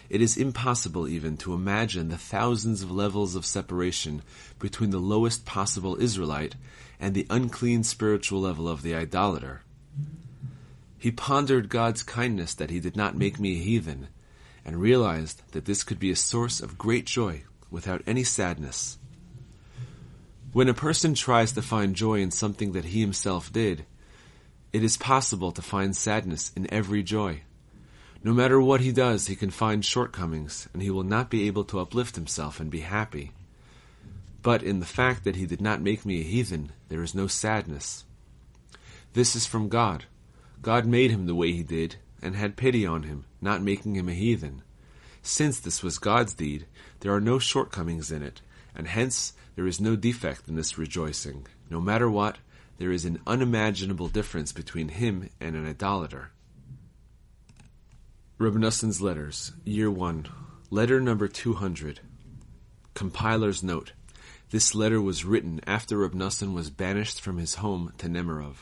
It 0.09 0.21
is 0.21 0.35
impossible 0.35 1.07
even 1.07 1.37
to 1.37 1.53
imagine 1.53 2.09
the 2.09 2.17
thousands 2.17 2.83
of 2.83 2.91
levels 2.91 3.35
of 3.35 3.45
separation 3.45 4.21
between 4.59 4.89
the 4.89 4.99
lowest 4.99 5.45
possible 5.45 5.95
Israelite 5.95 6.55
and 6.99 7.13
the 7.13 7.27
unclean 7.29 7.85
spiritual 7.85 8.41
level 8.41 8.67
of 8.67 8.81
the 8.81 8.93
idolater. 8.93 9.61
He 10.97 11.09
pondered 11.09 11.69
God's 11.69 12.03
kindness 12.03 12.53
that 12.55 12.69
he 12.69 12.81
did 12.81 12.97
not 12.97 13.15
make 13.15 13.39
me 13.39 13.53
a 13.53 13.63
heathen, 13.63 14.09
and 14.65 14.81
realized 14.81 15.41
that 15.53 15.63
this 15.63 15.85
could 15.85 15.99
be 15.99 16.11
a 16.11 16.17
source 16.17 16.59
of 16.59 16.77
great 16.77 17.05
joy 17.05 17.43
without 17.71 18.03
any 18.05 18.25
sadness. 18.25 18.98
When 20.51 20.67
a 20.67 20.73
person 20.73 21.13
tries 21.13 21.51
to 21.51 21.61
find 21.61 21.95
joy 21.95 22.21
in 22.21 22.31
something 22.31 22.71
that 22.71 22.85
he 22.85 23.01
himself 23.01 23.53
did, 23.53 23.85
it 24.73 24.83
is 24.83 24.97
possible 24.97 25.51
to 25.51 25.61
find 25.61 25.95
sadness 25.95 26.51
in 26.55 26.71
every 26.73 27.03
joy. 27.03 27.41
No 28.23 28.33
matter 28.33 28.59
what 28.59 28.81
he 28.81 28.91
does, 28.91 29.27
he 29.27 29.35
can 29.35 29.51
find 29.51 29.85
shortcomings, 29.85 30.67
and 30.73 30.81
he 30.81 30.89
will 30.89 31.03
not 31.03 31.29
be 31.29 31.45
able 31.45 31.65
to 31.65 31.79
uplift 31.79 32.15
himself 32.15 32.59
and 32.59 32.71
be 32.71 32.79
happy. 32.79 33.31
But 34.41 34.63
in 34.63 34.79
the 34.79 34.87
fact 34.87 35.23
that 35.23 35.35
he 35.35 35.45
did 35.45 35.61
not 35.61 35.81
make 35.81 36.03
me 36.03 36.19
a 36.19 36.23
heathen, 36.23 36.71
there 36.89 37.03
is 37.03 37.13
no 37.13 37.27
sadness. 37.27 38.05
This 39.13 39.35
is 39.35 39.45
from 39.45 39.69
God. 39.69 40.05
God 40.63 40.87
made 40.87 41.11
him 41.11 41.27
the 41.27 41.35
way 41.35 41.51
he 41.51 41.63
did, 41.63 41.97
and 42.23 42.35
had 42.35 42.57
pity 42.57 42.87
on 42.87 43.03
him, 43.03 43.25
not 43.39 43.61
making 43.61 43.95
him 43.95 44.09
a 44.09 44.13
heathen. 44.13 44.63
Since 45.21 45.59
this 45.59 45.83
was 45.83 45.99
God's 45.99 46.33
deed, 46.33 46.65
there 47.01 47.13
are 47.13 47.21
no 47.21 47.37
shortcomings 47.37 48.11
in 48.11 48.23
it, 48.23 48.41
and 48.75 48.87
hence 48.87 49.33
there 49.59 49.67
is 49.67 49.81
no 49.81 49.97
defect 49.97 50.47
in 50.47 50.55
this 50.55 50.77
rejoicing. 50.77 51.45
No 51.69 51.81
matter 51.81 52.09
what, 52.09 52.37
there 52.77 52.93
is 52.93 53.03
an 53.03 53.19
unimaginable 53.27 54.07
difference 54.07 54.53
between 54.53 54.87
him 54.87 55.29
and 55.41 55.53
an 55.53 55.67
idolater. 55.67 56.31
Reb 58.37 58.53
Noson's 58.53 59.01
Letters, 59.01 59.51
Year 59.65 59.91
1, 59.91 60.29
Letter 60.69 61.01
number 61.01 61.27
200. 61.27 61.99
Compiler's 62.93 63.61
Note. 63.61 63.91
This 64.49 64.73
letter 64.73 65.01
was 65.01 65.25
written 65.25 65.59
after 65.67 65.97
Reb 65.97 66.13
Noson 66.13 66.53
was 66.53 66.69
banished 66.69 67.19
from 67.19 67.37
his 67.37 67.55
home 67.55 67.91
to 67.97 68.07
Nemirov. 68.07 68.59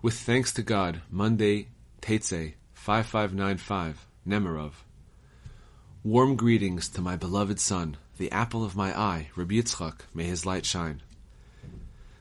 With 0.00 0.14
thanks 0.14 0.50
to 0.54 0.62
God, 0.62 1.02
Monday, 1.10 1.68
Tetze, 2.00 2.54
5595, 2.72 4.06
Nemirov. 4.26 4.72
Warm 6.02 6.36
greetings 6.36 6.88
to 6.88 7.02
my 7.02 7.16
beloved 7.16 7.60
son, 7.60 7.98
the 8.18 8.30
apple 8.32 8.64
of 8.64 8.76
my 8.76 8.96
eye, 8.98 9.30
Rabbi 9.36 9.54
Yitzchak, 9.54 10.00
may 10.12 10.24
his 10.24 10.44
light 10.44 10.66
shine. 10.66 11.02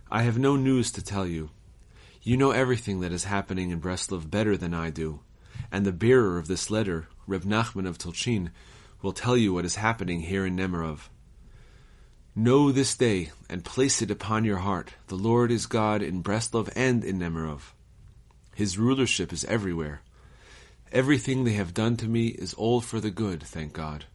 I 0.09 0.21
have 0.21 0.37
no 0.37 0.55
news 0.55 0.91
to 0.91 1.03
tell 1.03 1.27
you. 1.27 1.49
You 2.21 2.37
know 2.37 2.51
everything 2.51 3.01
that 3.01 3.11
is 3.11 3.25
happening 3.25 3.71
in 3.71 3.81
Breslov 3.81 4.29
better 4.29 4.55
than 4.55 4.73
I 4.73 4.89
do, 4.89 5.19
and 5.71 5.85
the 5.85 5.91
bearer 5.91 6.37
of 6.37 6.47
this 6.47 6.69
letter, 6.69 7.07
Reb 7.25 7.43
Nachman 7.43 7.87
of 7.87 7.97
Tulchin, 7.97 8.51
will 9.01 9.11
tell 9.11 9.35
you 9.35 9.53
what 9.53 9.65
is 9.65 9.75
happening 9.75 10.21
here 10.21 10.45
in 10.45 10.55
Nemirov. 10.55 11.09
Know 12.35 12.71
this 12.71 12.95
day, 12.95 13.31
and 13.49 13.65
place 13.65 14.01
it 14.01 14.11
upon 14.11 14.45
your 14.45 14.57
heart, 14.57 14.93
the 15.07 15.15
Lord 15.15 15.51
is 15.51 15.65
God 15.65 16.01
in 16.01 16.21
Breslov 16.23 16.69
and 16.75 17.03
in 17.03 17.19
Nemirov. 17.19 17.73
His 18.53 18.77
rulership 18.77 19.33
is 19.33 19.45
everywhere. 19.45 20.01
Everything 20.91 21.43
they 21.43 21.53
have 21.53 21.73
done 21.73 21.97
to 21.97 22.07
me 22.07 22.27
is 22.27 22.53
all 22.53 22.81
for 22.81 22.99
the 22.99 23.11
good, 23.11 23.41
thank 23.43 23.73
God. 23.73 24.05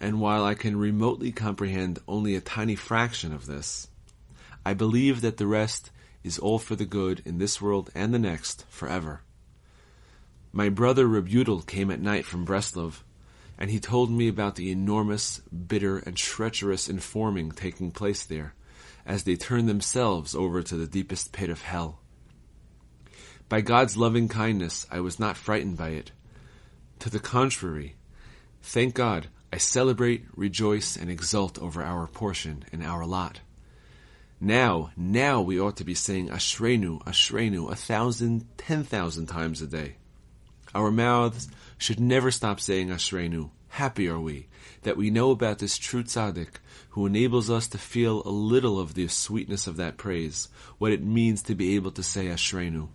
And 0.00 0.20
while 0.20 0.44
I 0.44 0.54
can 0.54 0.76
remotely 0.76 1.32
comprehend 1.32 1.98
only 2.06 2.34
a 2.34 2.40
tiny 2.40 2.76
fraction 2.76 3.32
of 3.32 3.46
this, 3.46 3.88
I 4.64 4.74
believe 4.74 5.20
that 5.22 5.38
the 5.38 5.46
rest 5.46 5.90
is 6.22 6.38
all 6.38 6.58
for 6.58 6.76
the 6.76 6.84
good 6.84 7.22
in 7.24 7.38
this 7.38 7.60
world 7.60 7.90
and 7.94 8.12
the 8.12 8.18
next, 8.18 8.64
forever. 8.68 9.22
My 10.52 10.68
brother 10.68 11.06
Reb 11.06 11.28
Yudel 11.28 11.66
came 11.66 11.90
at 11.90 12.00
night 12.00 12.24
from 12.24 12.46
Breslov, 12.46 13.02
and 13.58 13.70
he 13.70 13.80
told 13.80 14.10
me 14.10 14.28
about 14.28 14.54
the 14.54 14.70
enormous, 14.70 15.38
bitter, 15.40 15.98
and 15.98 16.16
treacherous 16.16 16.88
informing 16.88 17.50
taking 17.50 17.90
place 17.90 18.24
there, 18.24 18.54
as 19.04 19.24
they 19.24 19.36
turn 19.36 19.66
themselves 19.66 20.34
over 20.34 20.62
to 20.62 20.76
the 20.76 20.86
deepest 20.86 21.32
pit 21.32 21.50
of 21.50 21.62
hell. 21.62 22.00
By 23.48 23.62
God's 23.62 23.96
loving 23.96 24.28
kindness, 24.28 24.86
I 24.90 25.00
was 25.00 25.18
not 25.18 25.36
frightened 25.36 25.76
by 25.76 25.90
it. 25.90 26.12
To 27.00 27.10
the 27.10 27.18
contrary, 27.18 27.94
thank 28.62 28.94
God, 28.94 29.28
I 29.52 29.56
celebrate, 29.58 30.26
rejoice, 30.36 30.96
and 30.96 31.10
exult 31.10 31.58
over 31.58 31.82
our 31.82 32.06
portion 32.06 32.64
and 32.70 32.82
our 32.82 33.06
lot. 33.06 33.40
Now, 34.40 34.92
now 34.96 35.40
we 35.40 35.58
ought 35.58 35.76
to 35.78 35.84
be 35.84 35.94
saying 35.94 36.28
Ashrenu, 36.28 37.02
Ashrenu, 37.04 37.70
a 37.70 37.74
thousand, 37.74 38.46
ten 38.56 38.84
thousand 38.84 39.26
times 39.26 39.62
a 39.62 39.66
day. 39.66 39.96
Our 40.74 40.90
mouths 40.90 41.48
should 41.78 41.98
never 41.98 42.30
stop 42.30 42.60
saying 42.60 42.88
Ashrenu. 42.88 43.50
Happy 43.68 44.08
are 44.08 44.20
we 44.20 44.48
that 44.82 44.96
we 44.96 45.10
know 45.10 45.30
about 45.30 45.58
this 45.58 45.76
true 45.76 46.02
tzaddik 46.02 46.56
who 46.90 47.06
enables 47.06 47.50
us 47.50 47.66
to 47.68 47.78
feel 47.78 48.22
a 48.24 48.30
little 48.30 48.78
of 48.78 48.94
the 48.94 49.08
sweetness 49.08 49.66
of 49.66 49.76
that 49.76 49.96
praise, 49.96 50.48
what 50.78 50.92
it 50.92 51.02
means 51.02 51.42
to 51.42 51.54
be 51.54 51.74
able 51.74 51.90
to 51.92 52.02
say 52.02 52.26
Ashrenu. 52.26 52.88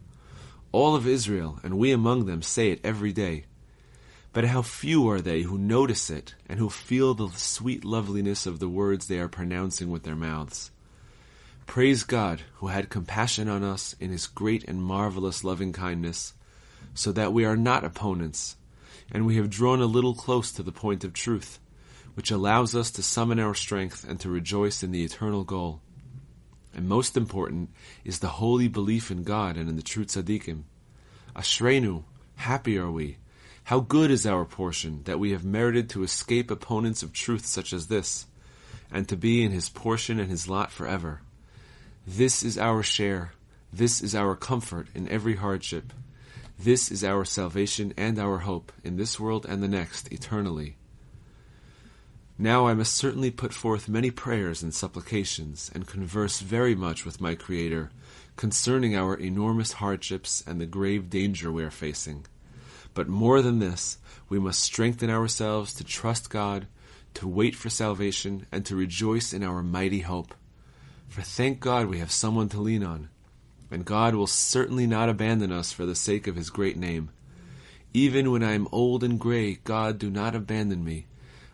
All 0.72 0.95
of 0.95 1.07
Israel, 1.07 1.60
and 1.63 1.77
we 1.77 1.91
among 1.91 2.25
them, 2.25 2.41
say 2.41 2.72
it 2.72 2.79
every 2.83 3.12
day. 3.12 3.45
But 4.34 4.46
how 4.46 4.63
few 4.63 5.08
are 5.10 5.22
they 5.22 5.44
who 5.44 5.60
notice 5.60 6.10
it 6.10 6.34
and 6.50 6.58
who 6.58 6.70
feel 6.70 7.13
the 7.13 7.30
sweet 7.38 7.86
loveliness 7.86 8.48
of 8.48 8.58
the 8.58 8.68
words 8.68 9.08
they 9.08 9.20
are 9.20 9.28
pronouncing 9.28 9.92
with 9.92 10.04
their 10.04 10.16
mouths. 10.16 10.72
Praise 11.68 12.04
God 12.04 12.42
who 12.56 12.68
had 12.68 12.90
compassion 12.90 13.48
on 13.48 13.63
us 13.63 13.96
in 14.00 14.10
his 14.10 14.25
great 14.25 14.63
and 14.66 14.82
marvelous 14.82 15.44
loving 15.44 15.72
kindness, 15.72 16.34
so 16.96 17.12
that 17.12 17.32
we 17.32 17.46
are 17.46 17.56
not 17.56 17.86
opponents, 17.86 18.58
and 19.12 19.28
we 19.28 19.38
have 19.38 19.52
drawn 19.52 19.82
a 19.82 19.86
little 19.86 20.16
close 20.16 20.52
to 20.52 20.63
the 20.63 20.72
point 20.72 21.04
of 21.04 21.13
truth, 21.13 21.60
which 22.16 22.32
allows 22.32 22.75
us 22.75 22.90
to 22.92 23.04
summon 23.04 23.40
our 23.40 23.54
strength 23.54 24.04
and 24.08 24.20
to 24.20 24.30
rejoice 24.30 24.82
in 24.82 24.92
the 24.92 25.04
eternal 25.04 25.44
goal. 25.44 25.80
And 26.74 26.90
most 26.90 27.16
important 27.16 27.70
is 28.04 28.20
the 28.20 28.28
holy 28.28 28.68
belief 28.68 29.12
in 29.12 29.24
God 29.24 29.58
and 29.58 29.70
in 29.70 29.75
the 29.75 29.84
true 29.84 30.06
tzaddikim. 30.06 30.63
Ashrenu, 31.36 32.04
happy 32.36 32.78
are 32.80 32.92
we, 32.92 33.18
how 33.65 33.79
good 33.79 34.12
is 34.12 34.25
our 34.25 34.46
portion 34.46 35.01
that 35.05 35.20
we 35.20 35.32
have 35.32 35.46
merited 35.46 35.89
to 35.89 36.03
escape 36.03 36.51
opponents 36.51 37.01
of 37.01 37.13
truth 37.13 37.46
such 37.46 37.72
as 37.72 37.88
this, 37.88 38.25
and 38.91 39.08
to 39.08 39.15
be 39.15 39.43
in 39.43 39.51
his 39.51 39.70
portion 39.70 40.20
and 40.20 40.29
his 40.29 40.48
lot 40.48 40.72
forever. 40.72 41.22
This 42.05 42.43
is 42.43 42.58
our 42.58 42.84
share. 42.84 43.34
This 43.72 44.01
is 44.01 44.13
our 44.13 44.36
comfort 44.36 44.88
in 44.93 45.08
every 45.08 45.38
hardship. 45.38 45.93
This 46.60 46.91
is 46.91 47.03
our 47.03 47.25
salvation 47.25 47.93
and 47.98 48.20
our 48.20 48.39
hope 48.39 48.72
in 48.84 48.98
this 48.98 49.20
world 49.20 49.46
and 49.48 49.63
the 49.63 49.67
next, 49.67 50.12
eternally. 50.12 50.75
Now 52.38 52.67
I 52.67 52.74
must 52.74 52.93
certainly 52.96 53.32
put 53.32 53.53
forth 53.53 53.88
many 53.88 54.12
prayers 54.12 54.62
and 54.62 54.74
supplications, 54.74 55.72
and 55.74 55.88
converse 55.88 56.41
very 56.41 56.75
much 56.75 57.05
with 57.05 57.22
my 57.22 57.36
Creator 57.36 57.91
concerning 58.36 58.96
our 58.96 59.15
enormous 59.15 59.74
hardships 59.74 60.43
and 60.46 60.60
the 60.60 60.65
grave 60.65 61.10
danger 61.10 61.51
we 61.51 61.63
are 61.63 61.72
facing. 61.72 62.25
But 62.94 63.08
more 63.08 63.42
than 63.42 63.60
this, 63.60 63.98
we 64.30 64.40
must 64.40 64.62
strengthen 64.62 65.10
ourselves 65.10 65.74
to 65.76 65.84
trust 65.84 66.30
God, 66.30 66.68
to 67.16 67.28
wait 67.28 67.56
for 67.56 67.70
salvation, 67.70 68.46
and 68.52 68.66
to 68.66 68.76
rejoice 68.76 69.34
in 69.34 69.44
our 69.44 69.64
mighty 69.64 70.02
hope. 70.02 70.34
For 71.08 71.22
thank 71.22 71.60
God 71.60 71.88
we 71.88 72.00
have 72.00 72.12
someone 72.12 72.50
to 72.50 72.62
lean 72.62 72.84
on, 72.84 73.10
and 73.72 73.86
God 73.86 74.16
will 74.16 74.28
certainly 74.28 74.88
not 74.88 75.10
abandon 75.10 75.52
us 75.52 75.72
for 75.72 75.86
the 75.86 75.96
sake 75.96 76.28
of 76.28 76.36
His 76.36 76.50
great 76.50 76.78
name. 76.78 77.10
Even 77.94 78.32
when 78.32 78.44
I 78.44 78.54
am 78.54 78.68
old 78.72 79.04
and 79.04 79.20
gray, 79.20 79.56
God, 79.64 80.00
do 80.00 80.10
not 80.10 80.36
abandon 80.36 80.84
me 80.84 81.06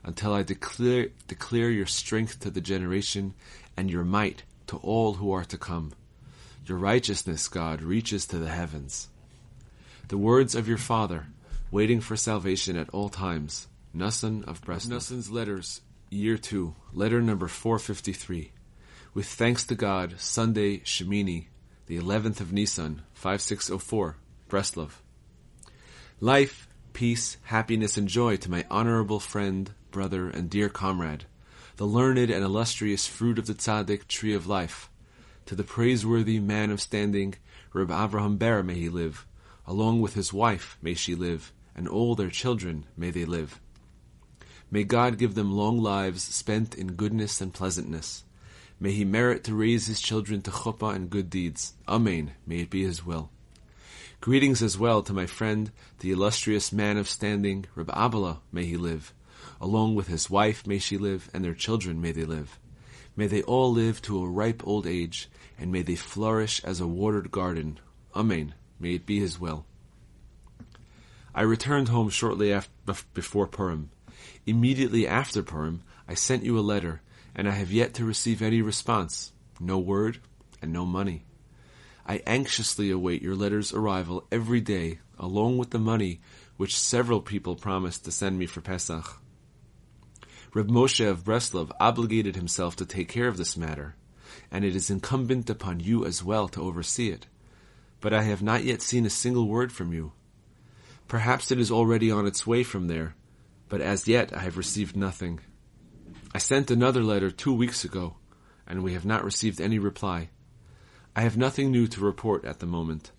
until 0.04 0.34
I 0.34 0.44
declare, 0.44 1.10
declare 1.28 1.70
your 1.70 1.86
strength 1.86 2.40
to 2.42 2.50
the 2.50 2.62
generation 2.62 3.34
and 3.76 3.90
your 3.90 4.06
might 4.06 4.44
to 4.68 4.78
all 4.78 5.16
who 5.16 5.32
are 5.32 5.46
to 5.46 5.58
come. 5.58 5.92
Your 6.66 6.78
righteousness, 6.78 7.48
God, 7.48 7.82
reaches 7.82 8.26
to 8.28 8.38
the 8.38 8.50
heavens 8.50 9.10
the 10.10 10.18
words 10.18 10.56
of 10.56 10.68
your 10.68 10.78
father, 10.78 11.28
waiting 11.70 12.02
for 12.02 12.18
salvation 12.18 12.76
at 12.76 12.90
all 12.90 13.10
times. 13.10 13.68
Noson 13.96 14.44
of 14.48 14.60
Breslov. 14.62 14.90
Noson's 14.90 15.30
letters, 15.30 15.82
year 16.10 16.36
two, 16.36 16.74
letter 16.94 17.22
number 17.22 17.48
453. 17.48 18.52
With 19.14 19.28
thanks 19.28 19.64
to 19.66 19.76
God, 19.76 20.16
Sunday, 20.18 20.80
Shemini, 20.80 21.46
the 21.86 22.00
11th 22.00 22.42
of 22.42 22.52
Nisan, 22.52 23.04
5604, 23.14 24.18
Breslov. 24.50 24.94
Life, 26.20 26.68
peace, 26.94 27.38
happiness, 27.44 27.96
and 27.96 28.08
joy 28.08 28.36
to 28.38 28.50
my 28.50 28.66
honorable 28.72 29.20
friend, 29.20 29.70
brother, 29.92 30.28
and 30.28 30.50
dear 30.50 30.70
comrade, 30.70 31.26
the 31.78 31.86
learned 31.86 32.32
and 32.32 32.44
illustrious 32.44 33.06
fruit 33.06 33.38
of 33.38 33.46
the 33.46 33.54
tzaddik 33.54 34.08
tree 34.08 34.34
of 34.34 34.48
life, 34.48 34.90
to 35.46 35.56
the 35.56 35.64
praiseworthy 35.64 36.40
man 36.40 36.72
of 36.72 36.82
standing, 36.82 37.36
Reb 37.74 37.92
Abraham 37.92 38.38
Ber, 38.38 38.64
may 38.64 38.76
he 38.76 38.90
live, 38.90 39.28
Along 39.70 40.02
with 40.02 40.16
his 40.16 40.34
wife 40.34 40.80
may 40.82 40.96
she 40.96 41.14
live, 41.14 41.54
and 41.76 41.88
all 41.88 42.16
their 42.16 42.32
children 42.32 42.88
may 42.98 43.12
they 43.12 43.24
live. 43.24 43.62
May 44.72 44.84
God 44.84 45.20
give 45.20 45.36
them 45.36 45.52
long 45.52 45.78
lives 45.78 46.24
spent 46.24 46.74
in 46.74 46.94
goodness 46.94 47.40
and 47.40 47.54
pleasantness. 47.54 48.24
May 48.80 48.94
he 48.94 49.06
merit 49.06 49.44
to 49.44 49.54
raise 49.54 49.86
his 49.86 50.02
children 50.02 50.42
to 50.42 50.50
chuppah 50.50 50.96
and 50.96 51.08
good 51.08 51.30
deeds. 51.30 51.74
Amen. 51.88 52.32
May 52.48 52.62
it 52.62 52.72
be 52.72 52.84
his 52.84 53.06
will. 53.06 53.30
Greetings 54.22 54.64
as 54.64 54.76
well 54.76 55.04
to 55.04 55.14
my 55.14 55.28
friend, 55.28 55.72
the 56.00 56.10
illustrious 56.10 56.74
man 56.74 56.98
of 56.98 57.08
standing, 57.08 57.68
Reb 57.76 57.90
Abala, 57.90 58.40
may 58.52 58.66
he 58.66 58.76
live. 58.76 59.14
Along 59.62 59.94
with 59.94 60.08
his 60.08 60.32
wife 60.32 60.66
may 60.66 60.80
she 60.80 60.98
live, 60.98 61.30
and 61.32 61.46
their 61.46 61.54
children 61.54 62.02
may 62.02 62.12
they 62.12 62.26
live. 62.26 62.58
May 63.16 63.28
they 63.28 63.44
all 63.44 63.72
live 63.72 64.02
to 64.02 64.24
a 64.24 64.28
ripe 64.28 64.66
old 64.66 64.88
age, 64.88 65.30
and 65.60 65.72
may 65.72 65.84
they 65.84 65.96
flourish 65.96 66.60
as 66.64 66.80
a 66.80 66.88
watered 66.88 67.30
garden. 67.30 67.80
Amen. 68.16 68.56
May 68.80 68.96
it 68.96 69.06
be 69.06 69.20
his 69.20 69.40
will. 69.40 69.66
I 71.36 71.42
returned 71.42 71.90
home 71.90 72.10
shortly 72.10 72.54
after, 72.54 72.72
before 73.14 73.48
Purim. 73.48 73.90
Immediately 74.46 75.08
after 75.08 75.44
Purim, 75.44 75.84
I 76.08 76.14
sent 76.14 76.44
you 76.44 76.58
a 76.58 76.62
letter, 76.62 77.02
and 77.36 77.48
I 77.48 77.52
have 77.52 77.72
yet 77.72 77.94
to 77.96 78.06
receive 78.06 78.42
any 78.42 78.62
response. 78.62 79.34
No 79.60 79.78
word, 79.78 80.20
and 80.62 80.72
no 80.72 80.86
money. 80.86 81.26
I 82.06 82.24
anxiously 82.26 82.90
await 82.90 83.22
your 83.22 83.36
letter's 83.36 83.74
arrival 83.74 84.26
every 84.32 84.62
day, 84.62 85.00
along 85.20 85.58
with 85.58 85.70
the 85.70 85.80
money 85.80 86.22
which 86.58 86.78
several 86.78 87.22
people 87.22 87.56
promised 87.56 88.06
to 88.06 88.12
send 88.12 88.40
me 88.40 88.46
for 88.46 88.62
Pesach. 88.62 89.22
Reb 90.54 90.70
Moshe 90.70 91.08
of 91.08 91.24
Breslov 91.24 91.72
obligated 91.80 92.36
himself 92.36 92.76
to 92.78 92.86
take 92.86 93.10
care 93.10 93.28
of 93.28 93.38
this 93.38 93.56
matter, 93.56 93.96
and 94.50 94.66
it 94.66 94.76
is 94.76 94.90
incumbent 94.90 95.50
upon 95.50 95.80
you 95.80 96.06
as 96.06 96.24
well 96.24 96.48
to 96.48 96.62
oversee 96.62 97.10
it 97.10 97.28
but 98.02 98.14
I 98.14 98.24
have 98.24 98.42
not 98.42 98.64
yet 98.64 98.82
seen 98.82 99.06
a 99.06 99.10
single 99.10 99.48
word 99.48 99.72
from 99.72 99.94
you. 99.94 100.12
Perhaps 101.08 101.52
it 101.52 101.60
is 101.60 101.72
already 101.72 102.12
on 102.12 102.28
its 102.28 102.46
way 102.46 102.64
from 102.64 102.88
there, 102.88 103.16
but 103.68 103.82
as 103.82 104.08
yet 104.08 104.36
I 104.36 104.40
have 104.40 104.58
received 104.58 104.96
nothing. 104.96 105.40
I 106.34 106.38
sent 106.38 106.70
another 106.70 107.02
letter 107.02 107.32
two 107.32 107.54
weeks 107.54 107.84
ago, 107.84 108.16
and 108.68 108.84
we 108.84 108.94
have 108.94 109.06
not 109.06 109.24
received 109.24 109.60
any 109.60 109.80
reply. 109.80 110.30
I 111.16 111.22
have 111.22 111.38
nothing 111.38 111.72
new 111.72 111.88
to 111.88 112.02
report 112.02 112.46
at 112.46 112.60
the 112.60 112.66
moment. 112.66 113.12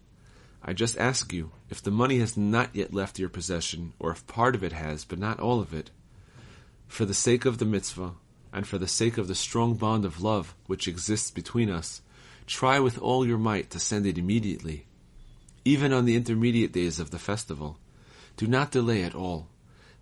I 0.62 0.72
just 0.72 0.98
ask 0.98 1.32
you 1.32 1.50
if 1.68 1.82
the 1.82 1.90
money 1.90 2.18
has 2.20 2.36
not 2.36 2.74
yet 2.74 2.94
left 2.94 3.18
your 3.18 3.28
possession, 3.28 3.94
or 3.98 4.10
if 4.12 4.26
part 4.26 4.54
of 4.54 4.62
it 4.62 4.72
has, 4.72 5.04
but 5.04 5.18
not 5.18 5.40
all 5.40 5.60
of 5.60 5.74
it. 5.74 5.90
For 6.86 7.04
the 7.04 7.14
sake 7.14 7.44
of 7.44 7.58
the 7.58 7.64
mitzvah, 7.64 8.12
and 8.52 8.66
for 8.66 8.78
the 8.78 8.88
sake 8.88 9.18
of 9.18 9.28
the 9.28 9.34
strong 9.34 9.74
bond 9.74 10.04
of 10.04 10.22
love 10.22 10.54
which 10.66 10.88
exists 10.88 11.30
between 11.30 11.70
us, 11.70 12.02
try 12.50 12.80
with 12.80 12.98
all 12.98 13.24
your 13.24 13.38
might 13.38 13.70
to 13.70 13.78
send 13.78 14.04
it 14.04 14.18
immediately, 14.18 14.84
even 15.64 15.92
on 15.92 16.04
the 16.04 16.16
intermediate 16.16 16.72
days 16.72 16.98
of 16.98 17.12
the 17.12 17.18
festival. 17.18 17.78
Do 18.36 18.48
not 18.48 18.72
delay 18.72 19.04
at 19.04 19.14
all. 19.14 19.46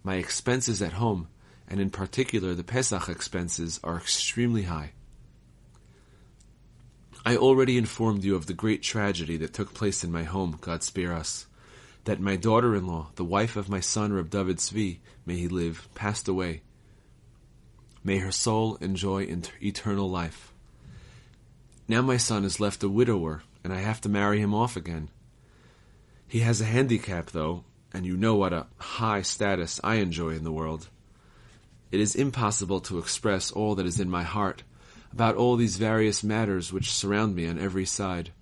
My 0.03 0.15
expenses 0.15 0.81
at 0.81 0.95
home, 0.95 1.29
and 1.69 1.79
in 1.79 1.91
particular 1.91 2.55
the 2.55 2.65
Pesach 2.65 3.09
expenses, 3.11 3.79
are 3.85 3.99
extremely 3.99 4.63
high. 4.63 4.93
I 7.27 7.37
already 7.37 7.77
informed 7.77 8.25
you 8.25 8.35
of 8.35 8.47
the 8.47 8.55
great 8.55 8.83
tragedy 8.83 9.37
that 9.37 9.53
took 9.53 9.75
place 9.75 10.03
in 10.03 10.11
my 10.11 10.23
home, 10.23 10.57
God 10.59 10.83
spare 10.83 11.13
us. 11.13 11.47
That 12.05 12.19
my 12.19 12.37
daughter-in-law, 12.37 13.11
the 13.17 13.25
wife 13.25 13.57
of 13.57 13.69
my 13.69 13.81
son 13.81 14.15
Reb 14.15 14.31
David 14.31 14.57
Zvi, 14.57 15.01
may 15.27 15.37
he 15.37 15.49
live, 15.49 15.87
passed 15.95 16.29
away. 16.29 16.63
May 18.03 18.19
her 18.19 18.33
soul 18.33 18.77
enjoy 18.77 19.29
eternal 19.61 20.09
life. 20.09 20.55
Now 21.89 22.03
my 22.03 22.19
son 22.19 22.45
is 22.45 22.61
left 22.61 22.83
a 22.83 22.89
widower, 22.89 23.43
and 23.65 23.73
I 23.73 23.79
have 23.79 24.03
to 24.03 24.11
marry 24.11 24.41
him 24.41 24.53
off 24.55 24.77
again. 24.77 25.09
He 26.27 26.41
has 26.41 26.61
a 26.61 26.67
handicap, 26.67 27.31
though, 27.31 27.65
and 27.95 28.05
you 28.05 28.15
know 28.15 28.37
what 28.37 28.53
a 28.53 28.67
high 28.77 29.23
status 29.23 29.81
I 29.83 29.95
enjoy 29.95 30.31
in 30.31 30.45
the 30.45 30.53
world. 30.53 30.91
It 31.91 32.01
is 32.01 32.15
impossible 32.15 32.81
to 32.83 32.99
express 32.99 33.51
all 33.51 33.75
that 33.77 33.87
is 33.87 33.99
in 33.99 34.11
my 34.11 34.23
heart 34.23 34.63
about 35.11 35.37
all 35.37 35.57
these 35.57 35.79
various 35.79 36.23
matters 36.23 36.71
which 36.71 36.93
surround 36.93 37.35
me 37.35 37.47
on 37.47 37.59
every 37.59 37.87
side. 37.87 38.33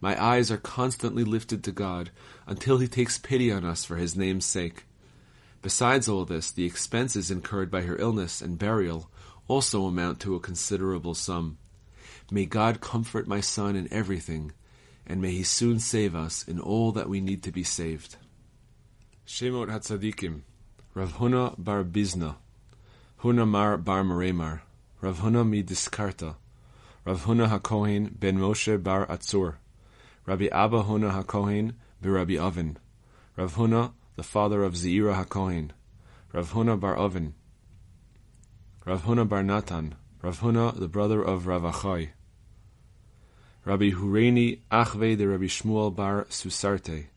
My 0.00 0.20
eyes 0.22 0.50
are 0.50 0.56
constantly 0.56 1.24
lifted 1.24 1.62
to 1.64 1.72
God 1.72 2.10
until 2.46 2.78
He 2.78 2.88
takes 2.88 3.18
pity 3.18 3.52
on 3.52 3.66
us 3.66 3.84
for 3.84 3.96
His 3.96 4.16
name's 4.16 4.46
sake. 4.46 4.84
Besides 5.60 6.08
all 6.08 6.24
this, 6.24 6.50
the 6.50 6.64
expenses 6.64 7.30
incurred 7.30 7.70
by 7.70 7.82
her 7.82 7.98
illness 7.98 8.40
and 8.40 8.58
burial 8.58 9.10
also 9.48 9.84
amount 9.84 10.20
to 10.20 10.34
a 10.34 10.40
considerable 10.40 11.14
sum. 11.14 11.58
May 12.30 12.44
God 12.44 12.82
comfort 12.82 13.26
my 13.26 13.40
son 13.40 13.74
in 13.74 13.90
everything, 13.90 14.52
and 15.06 15.22
may 15.22 15.30
He 15.30 15.42
soon 15.42 15.78
save 15.80 16.14
us 16.14 16.46
in 16.46 16.60
all 16.60 16.92
that 16.92 17.08
we 17.08 17.22
need 17.22 17.42
to 17.44 17.50
be 17.50 17.64
saved. 17.64 18.16
Shemot 19.26 19.68
Hatzadikim, 19.68 20.42
Rav 20.92 21.14
Huna 21.14 21.54
bar 21.56 21.84
Bizna, 21.84 22.36
Huna 23.20 23.48
mar 23.48 23.78
bar 23.78 24.02
Meremar, 24.02 24.60
Rav 25.00 25.20
Huna 25.20 25.48
mi 25.48 25.62
Diskarta, 25.62 26.36
Rav 27.06 27.24
Huna 27.24 27.48
HaKohen 27.48 28.20
ben 28.20 28.36
Moshe 28.36 28.82
bar 28.82 29.06
Atzur, 29.06 29.54
Rabbi 30.26 30.48
Abba 30.52 30.82
Huna 30.82 31.24
HaKohen 31.24 31.72
Rabbi 32.02 32.36
Oven, 32.36 32.78
Rav 33.36 33.54
Huna, 33.54 33.92
the 34.16 34.22
father 34.22 34.62
of 34.62 34.74
Zeira 34.74 35.24
HaKohen, 35.24 35.70
Rav 36.34 36.52
Huna 36.52 36.78
bar 36.78 36.94
Oven, 36.94 37.34
Rav 38.84 39.04
Huna 39.04 39.26
bar 39.26 39.42
Natan, 39.42 39.94
Rav 40.20 40.40
Huna, 40.40 40.78
the 40.78 40.88
brother 40.88 41.22
of 41.22 41.46
Rav 41.46 41.62
Achai, 41.62 42.10
Rabbi 43.68 43.90
Hureini 43.90 44.60
Achve 44.72 45.18
de 45.18 45.28
Rabbi 45.28 45.44
Shmuel 45.44 45.94
bar 45.94 46.24
Susarte, 46.30 47.08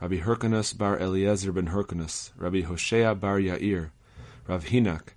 Rabbi 0.00 0.16
Hyrcanus 0.16 0.72
bar 0.72 0.96
Eliezer 0.96 1.52
ben 1.52 1.66
Hyrcanus, 1.66 2.30
Rabbi 2.38 2.62
Hoshea 2.62 3.14
bar 3.14 3.36
Yair, 3.36 3.90
Rav 4.48 4.64
Hinak, 4.64 5.08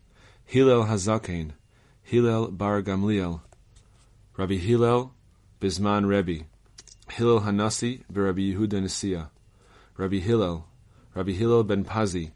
Hillel 0.45 0.83
Hazaken, 0.83 1.51
Hillel 2.01 2.51
bar 2.51 2.81
Gamliel, 2.81 3.39
Rabbi 4.35 4.57
Hillel 4.57 5.13
Bisman 5.61 6.05
Rebbe, 6.05 6.43
Hillel 7.11 7.39
Hanasi 7.39 8.03
Rabbi 8.13 8.51
Yehuda 8.53 8.81
Nisia, 8.81 9.29
Rabbi 9.95 10.19
Hillel, 10.19 10.65
Rabbi 11.15 11.31
Hillel 11.31 11.63
ben 11.63 11.85
Pazi, 11.85 12.31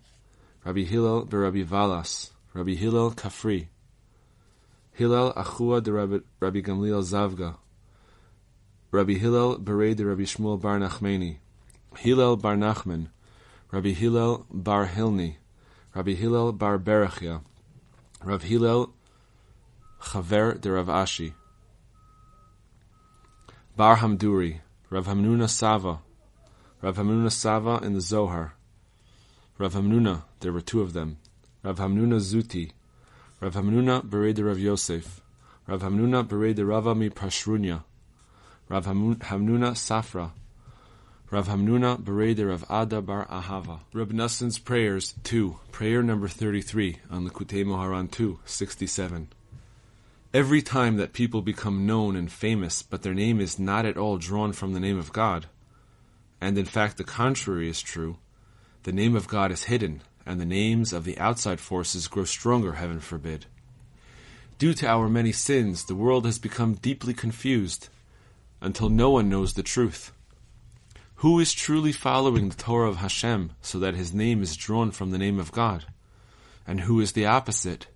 Rabbi 0.63 0.85
Hillel 0.85 1.25
Rabbi 1.25 1.63
Valas, 1.63 2.29
Rabbi 2.53 2.75
Hillel 2.75 3.11
Kafri, 3.11 3.67
Hillel 4.93 5.33
Achua 5.33 5.83
de 5.83 5.91
Rabbi, 5.91 6.19
Rabbi 6.39 6.61
Gamliel 6.61 7.03
Zavga, 7.03 7.57
Rabbi 8.89 9.15
Hillel 9.15 9.59
Berei 9.59 9.93
de 9.95 10.05
Rabbi 10.05 10.23
Shmuel 10.23 10.61
bar 10.61 10.79
Nachmani, 10.79 11.37
Hillel 11.97 12.37
bar 12.37 12.55
Nachman, 12.55 13.09
Rabbi 13.69 13.91
Hillel 13.91 14.45
bar 14.49 14.87
Hilni, 14.87 15.35
Rabbi 15.93 16.13
Hillel 16.13 16.53
bar 16.53 16.79
Berechia, 16.79 17.41
Rav 18.23 18.43
Hillel 18.43 18.93
Chaver 19.99 20.61
de 20.61 20.71
Rav 20.71 20.87
Ashi, 20.87 21.33
Bar 23.75 23.97
Hamduri, 23.97 24.61
Rav 24.89 25.05
Hamnuna 25.05 25.49
Sava, 25.49 25.99
Rav 26.81 26.95
Hamnuna 26.95 27.31
Sava 27.31 27.83
in 27.83 27.93
the 27.93 27.99
Zohar, 27.99 28.53
Rav 29.57 29.73
Hamnuna, 29.73 30.23
there 30.39 30.53
were 30.53 30.61
two 30.61 30.79
of 30.79 30.93
them, 30.93 31.17
Rav 31.61 31.77
Hamnuna 31.77 32.21
Zuti, 32.21 32.71
Rav 33.41 33.53
Hamnuna 33.53 34.01
Berei 34.01 34.33
de 34.33 34.45
Rav 34.45 34.59
Yosef, 34.59 35.21
Rav 35.67 35.81
Hamnuna 35.81 36.25
Berei 36.25 36.55
de 36.55 36.65
Rava 36.65 36.95
mi 36.95 37.09
Pashrunya, 37.09 37.83
Rav 38.69 38.85
Hamnuna 38.85 39.71
Safra, 39.75 40.31
Rav 41.31 41.47
Hamnuna 41.47 41.97
Berei 42.01 42.35
de 42.35 42.45
Rav 42.45 42.65
Ada 42.69 43.01
bar 43.01 43.25
Ahava. 43.27 43.79
Reb 43.93 44.11
Noson's 44.11 44.59
prayers 44.59 45.13
2, 45.23 45.57
prayer 45.71 46.03
number 46.03 46.27
33 46.27 46.99
on 47.09 47.25
Likutei 47.25 47.63
Moharan 47.63 48.11
2, 48.11 48.39
67. 48.43 49.29
Every 50.33 50.61
time 50.61 50.97
that 50.97 51.13
people 51.13 51.41
become 51.41 51.85
known 51.85 52.17
and 52.17 52.29
famous, 52.29 52.81
but 52.81 53.03
their 53.03 53.13
name 53.13 53.39
is 53.39 53.57
not 53.57 53.85
at 53.85 53.95
all 53.97 54.17
drawn 54.17 54.51
from 54.51 54.73
the 54.73 54.81
name 54.81 54.99
of 54.99 55.13
God, 55.13 55.45
and 56.41 56.57
in 56.57 56.65
fact 56.65 56.97
the 56.97 57.05
contrary 57.05 57.69
is 57.69 57.81
true, 57.81 58.17
the 58.83 58.91
name 58.91 59.15
of 59.15 59.29
God 59.29 59.49
is 59.49 59.63
hidden, 59.63 60.01
and 60.25 60.41
the 60.41 60.45
names 60.45 60.91
of 60.91 61.05
the 61.05 61.17
outside 61.19 61.61
forces 61.61 62.09
grow 62.09 62.25
stronger, 62.25 62.73
heaven 62.73 62.99
forbid. 62.99 63.45
Due 64.57 64.73
to 64.73 64.87
our 64.87 65.07
many 65.07 65.31
sins, 65.31 65.85
the 65.85 65.95
world 65.95 66.25
has 66.25 66.37
become 66.37 66.73
deeply 66.73 67.13
confused, 67.13 67.87
until 68.61 68.89
no 68.89 69.09
one 69.09 69.29
knows 69.29 69.53
the 69.53 69.63
truth. 69.63 70.11
Who 71.21 71.39
is 71.39 71.53
truly 71.53 71.91
following 71.91 72.49
the 72.49 72.55
Torah 72.55 72.89
of 72.89 72.97
Hashem 72.97 73.51
so 73.61 73.79
that 73.79 73.95
his 73.95 74.13
name 74.13 74.43
is 74.43 74.55
drawn 74.55 74.91
from 74.91 75.11
the 75.11 75.17
name 75.17 75.39
of 75.39 75.51
God? 75.51 75.85
And 76.67 76.81
who 76.81 76.99
is 76.99 77.13
the 77.13 77.25
opposite? 77.25 77.87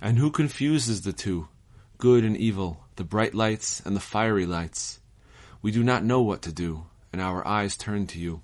And 0.00 0.18
who 0.18 0.30
confuses 0.30 1.02
the 1.02 1.12
two, 1.12 1.48
good 1.98 2.24
and 2.24 2.36
evil, 2.36 2.84
the 2.96 3.04
bright 3.04 3.34
lights 3.34 3.80
and 3.84 3.94
the 3.94 4.00
fiery 4.00 4.46
lights? 4.46 5.00
We 5.62 5.70
do 5.70 5.84
not 5.84 6.04
know 6.04 6.22
what 6.22 6.42
to 6.42 6.52
do, 6.52 6.86
and 7.12 7.20
our 7.20 7.46
eyes 7.46 7.76
turn 7.76 8.06
to 8.08 8.18
you. 8.18 8.42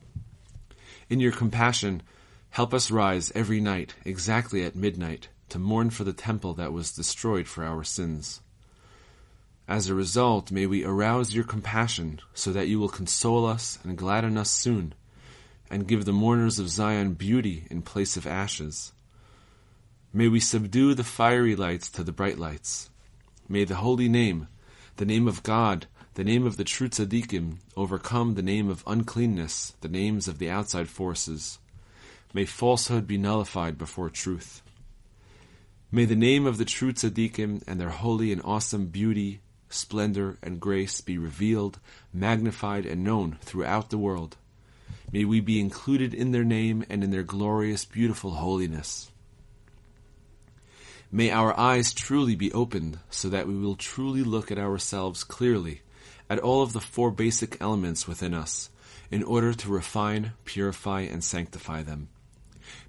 In 1.11 1.21
your 1.21 1.33
compassion, 1.33 2.03
help 2.51 2.73
us 2.73 2.91
rise 2.91 3.33
every 3.35 3.61
night, 3.61 3.95
exactly 4.05 4.65
at 4.65 4.77
midnight, 4.77 5.29
to 5.49 5.59
mourn 5.59 5.91
for 5.91 6.05
the 6.05 6.13
temple 6.13 6.55
that 6.55 6.73
was 6.73 6.93
destroyed 6.93 7.47
for 7.47 7.65
our 7.65 7.85
sins. 7.85 8.41
As 9.69 9.89
a 9.89 9.95
result, 9.95 10.51
may 10.51 10.67
we 10.67 10.85
arouse 10.85 11.35
your 11.35 11.45
compassion 11.45 12.21
so 12.35 12.53
that 12.53 12.69
you 12.69 12.81
will 12.81 12.89
console 12.89 13.47
us 13.47 13.79
and 13.85 13.97
gladden 13.97 14.37
us 14.37 14.51
soon, 14.51 14.93
and 15.71 15.87
give 15.87 16.05
the 16.05 16.13
mourners 16.13 16.59
of 16.59 16.69
Zion 16.69 17.15
beauty 17.15 17.67
in 17.71 17.83
place 17.83 18.17
of 18.17 18.27
ashes. 18.27 18.93
May 20.13 20.29
we 20.29 20.41
subdue 20.41 20.95
the 20.95 21.05
fiery 21.05 21.57
lights 21.57 21.89
to 21.91 22.05
the 22.05 22.13
bright 22.13 22.39
lights. 22.39 22.91
May 23.49 23.65
the 23.65 23.77
holy 23.77 24.09
name, 24.09 24.49
the 24.97 25.07
name 25.07 25.29
of 25.29 25.43
God, 25.43 25.87
the 26.15 26.25
name 26.25 26.45
of 26.45 26.57
the 26.57 26.65
true 26.65 26.89
tzaddikim, 26.89 27.59
overcome 27.77 28.35
the 28.35 28.43
name 28.43 28.69
of 28.69 28.85
uncleanness, 28.87 29.75
the 29.81 29.89
names 29.89 30.29
of 30.29 30.39
the 30.39 30.51
outside 30.51 30.89
forces. 30.89 31.59
May 32.35 32.45
falsehood 32.45 33.07
be 33.07 33.17
nullified 33.17 33.79
before 33.79 34.11
truth. 34.11 34.61
May 35.91 36.05
the 36.05 36.17
name 36.17 36.47
of 36.47 36.59
the 36.59 36.65
true 36.65 36.93
tzaddikim 36.93 37.63
and 37.67 37.81
their 37.81 37.91
holy 37.91 38.33
and 38.33 38.43
awesome 38.45 38.87
beauty 38.87 39.41
splendor, 39.73 40.39
and 40.43 40.61
grace 40.61 41.01
be 41.01 41.19
revealed, 41.19 41.79
magnified, 42.13 42.87
and 42.87 43.03
known 43.03 43.39
throughout 43.43 43.91
the 43.91 43.99
world. 43.99 44.37
May 45.13 45.25
we 45.25 45.41
be 45.41 45.61
included 45.61 46.15
in 46.15 46.33
their 46.33 46.45
name 46.45 46.85
and 46.89 47.05
in 47.05 47.11
their 47.11 47.23
glorious, 47.23 47.85
beautiful 47.85 48.33
holiness. 48.33 49.11
May 51.11 51.31
our 51.31 51.59
eyes 51.59 51.93
truly 51.93 52.35
be 52.35 52.53
opened 52.53 52.99
so 53.11 53.29
that 53.29 53.47
we 53.47 53.55
will 53.55 53.77
truly 53.77 54.23
look 54.23 54.51
at 54.51 54.59
ourselves 54.59 55.25
clearly, 55.25 55.83
at 56.31 56.39
all 56.39 56.63
of 56.63 56.73
the 56.73 56.81
four 56.81 57.11
basic 57.11 57.61
elements 57.61 58.09
within 58.09 58.33
us, 58.33 58.71
in 59.11 59.23
order 59.23 59.53
to 59.53 59.69
refine, 59.69 60.33
purify, 60.47 61.03
and 61.03 61.23
sanctify 61.23 61.83
them. 61.83 62.09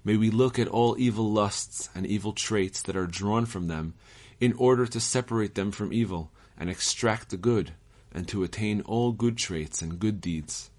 May 0.02 0.16
we 0.16 0.30
look 0.30 0.58
at 0.58 0.68
all 0.68 0.96
evil 0.98 1.30
lusts 1.30 1.90
and 1.94 2.06
evil 2.06 2.32
traits 2.32 2.80
that 2.82 2.96
are 2.96 3.06
drawn 3.06 3.44
from 3.44 3.68
them 3.68 3.92
in 4.40 4.54
order 4.54 4.86
to 4.86 5.00
separate 5.00 5.54
them 5.54 5.70
from 5.70 5.92
evil 5.92 6.30
and 6.58 6.70
extract 6.70 7.30
the 7.30 7.36
good, 7.36 7.72
and 8.12 8.28
to 8.28 8.42
attain 8.42 8.80
all 8.82 9.12
good 9.12 9.36
traits 9.36 9.82
and 9.82 9.98
good 9.98 10.20
deeds. 10.20 10.70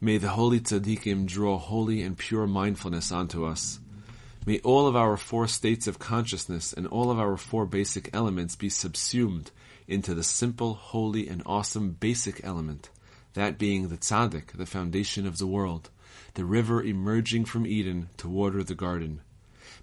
May 0.00 0.18
the 0.18 0.30
holy 0.30 0.60
tzaddikim 0.60 1.26
draw 1.26 1.58
holy 1.58 2.02
and 2.02 2.16
pure 2.16 2.46
mindfulness 2.46 3.12
onto 3.12 3.44
us. 3.44 3.80
May 4.46 4.58
all 4.60 4.86
of 4.86 4.96
our 4.96 5.18
four 5.18 5.46
states 5.46 5.86
of 5.86 5.98
consciousness 5.98 6.72
and 6.72 6.86
all 6.86 7.10
of 7.10 7.18
our 7.18 7.36
four 7.36 7.66
basic 7.66 8.08
elements 8.14 8.56
be 8.56 8.70
subsumed 8.70 9.50
into 9.86 10.14
the 10.14 10.22
simple, 10.22 10.74
holy, 10.74 11.28
and 11.28 11.42
awesome 11.44 11.90
basic 11.90 12.42
element, 12.44 12.88
that 13.34 13.58
being 13.58 13.88
the 13.88 13.98
tzaddik, 13.98 14.52
the 14.52 14.64
foundation 14.64 15.26
of 15.26 15.36
the 15.38 15.46
world, 15.46 15.90
the 16.34 16.44
river 16.44 16.82
emerging 16.82 17.44
from 17.44 17.66
Eden 17.66 18.08
to 18.16 18.28
water 18.28 18.62
the 18.62 18.74
garden. 18.74 19.20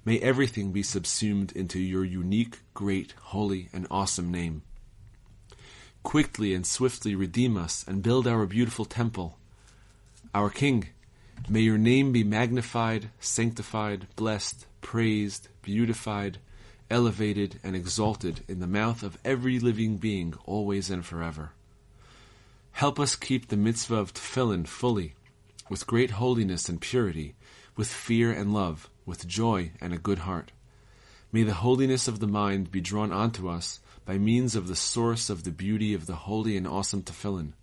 May 0.08 0.20
everything 0.20 0.72
be 0.72 0.84
subsumed 0.84 1.52
into 1.52 1.80
your 1.80 2.06
unique, 2.06 2.60
great, 2.74 3.13
holy, 3.24 3.67
and 3.74 3.86
awesome 3.91 4.32
name. 4.32 4.62
Quickly 6.02 6.54
and 6.54 6.65
swiftly 6.65 7.13
redeem 7.13 7.58
us 7.58 7.84
and 7.86 8.02
build 8.02 8.26
our 8.26 8.46
beautiful 8.46 8.86
temple. 8.86 9.38
Our 10.34 10.50
King, 10.50 10.88
may 11.50 11.60
your 11.60 11.78
name 11.78 12.13
be 12.13 12.24
magnified, 12.24 13.10
sanctified, 13.20 14.08
blessed, 14.15 14.65
praised, 14.80 15.50
beautified, 15.62 16.38
elevated, 16.89 17.60
and 17.62 17.76
exalted 17.76 18.46
in 18.48 18.62
the 18.62 18.65
mouth 18.65 19.04
of 19.04 19.17
every 19.26 19.60
living 19.60 19.98
being, 19.98 20.36
always 20.46 20.89
and 20.89 21.06
forever. 21.06 21.52
Help 22.72 22.98
us 22.98 23.17
keep 23.17 23.50
the 23.50 23.58
mitzvah 23.58 23.98
of 23.98 24.13
tefillin 24.13 24.67
fully, 24.67 25.15
with 25.70 25.86
great 25.86 26.12
holiness 26.12 26.70
and 26.70 26.80
purity, 26.80 27.36
with 27.78 27.88
fear 27.88 28.32
and 28.32 28.54
love, 28.54 28.90
with 29.06 29.28
joy 29.28 29.72
and 29.80 29.94
a 29.94 29.98
good 29.98 30.20
heart. 30.20 30.52
May 31.32 31.44
the 31.44 31.54
holiness 31.54 32.08
of 32.08 32.20
the 32.20 32.28
mind 32.28 32.72
be 32.72 32.82
drawn 32.82 33.13
onto 33.13 33.48
us 33.48 33.80
by 34.04 34.18
means 34.18 34.56
of 34.56 34.68
the 34.68 34.76
source 34.76 35.30
of 35.30 35.44
the 35.44 35.52
beauty 35.52 35.94
of 35.94 36.08
the 36.08 36.16
holy 36.16 36.58
and 36.58 36.68
awesome 36.68 37.04
tefillin, 37.04 37.54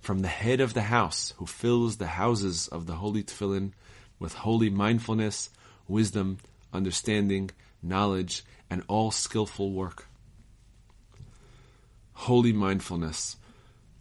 from 0.00 0.20
the 0.20 0.28
head 0.28 0.60
of 0.60 0.74
the 0.74 0.82
house 0.82 1.32
who 1.36 1.46
fills 1.46 1.96
the 1.96 2.08
houses 2.08 2.66
of 2.68 2.86
the 2.86 2.96
holy 2.96 3.22
tefillin 3.22 3.72
with 4.18 4.34
holy 4.34 4.68
mindfulness, 4.68 5.50
wisdom, 5.86 6.38
understanding, 6.72 7.50
knowledge, 7.82 8.44
and 8.68 8.82
all 8.88 9.10
skillful 9.10 9.72
work. 9.72 10.06
Holy 12.14 12.52
mindfulness. 12.52 13.36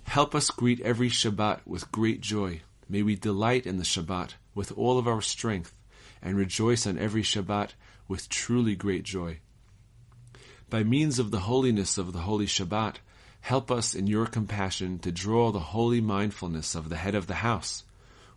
Help 0.04 0.34
us 0.34 0.50
greet 0.50 0.80
every 0.82 1.10
Shabbat 1.10 1.60
with 1.66 1.92
great 1.92 2.22
joy. 2.22 2.62
May 2.92 3.04
we 3.04 3.16
delight 3.16 3.66
in 3.66 3.78
the 3.78 3.86
Shabbat 3.86 4.34
with 4.54 4.74
all 4.78 4.98
of 5.00 5.08
our 5.08 5.22
strength 5.22 5.74
and 6.22 6.36
rejoice 6.36 6.86
on 6.86 6.98
every 6.98 7.22
Shabbat 7.24 7.70
with 8.10 8.28
truly 8.28 8.76
great 8.76 9.04
joy. 9.04 9.40
By 10.70 10.84
means 10.84 11.18
of 11.18 11.32
the 11.32 11.40
holiness 11.40 11.98
of 11.98 12.12
the 12.12 12.20
Holy 12.20 12.48
Shabbat, 12.48 12.98
help 13.40 13.72
us 13.72 13.96
in 13.96 14.08
your 14.08 14.26
compassion 14.26 15.00
to 15.00 15.12
draw 15.14 15.52
the 15.52 15.72
holy 15.72 16.02
mindfulness 16.02 16.76
of 16.76 16.90
the 16.90 16.98
head 16.98 17.16
of 17.16 17.28
the 17.28 17.36
house, 17.36 17.86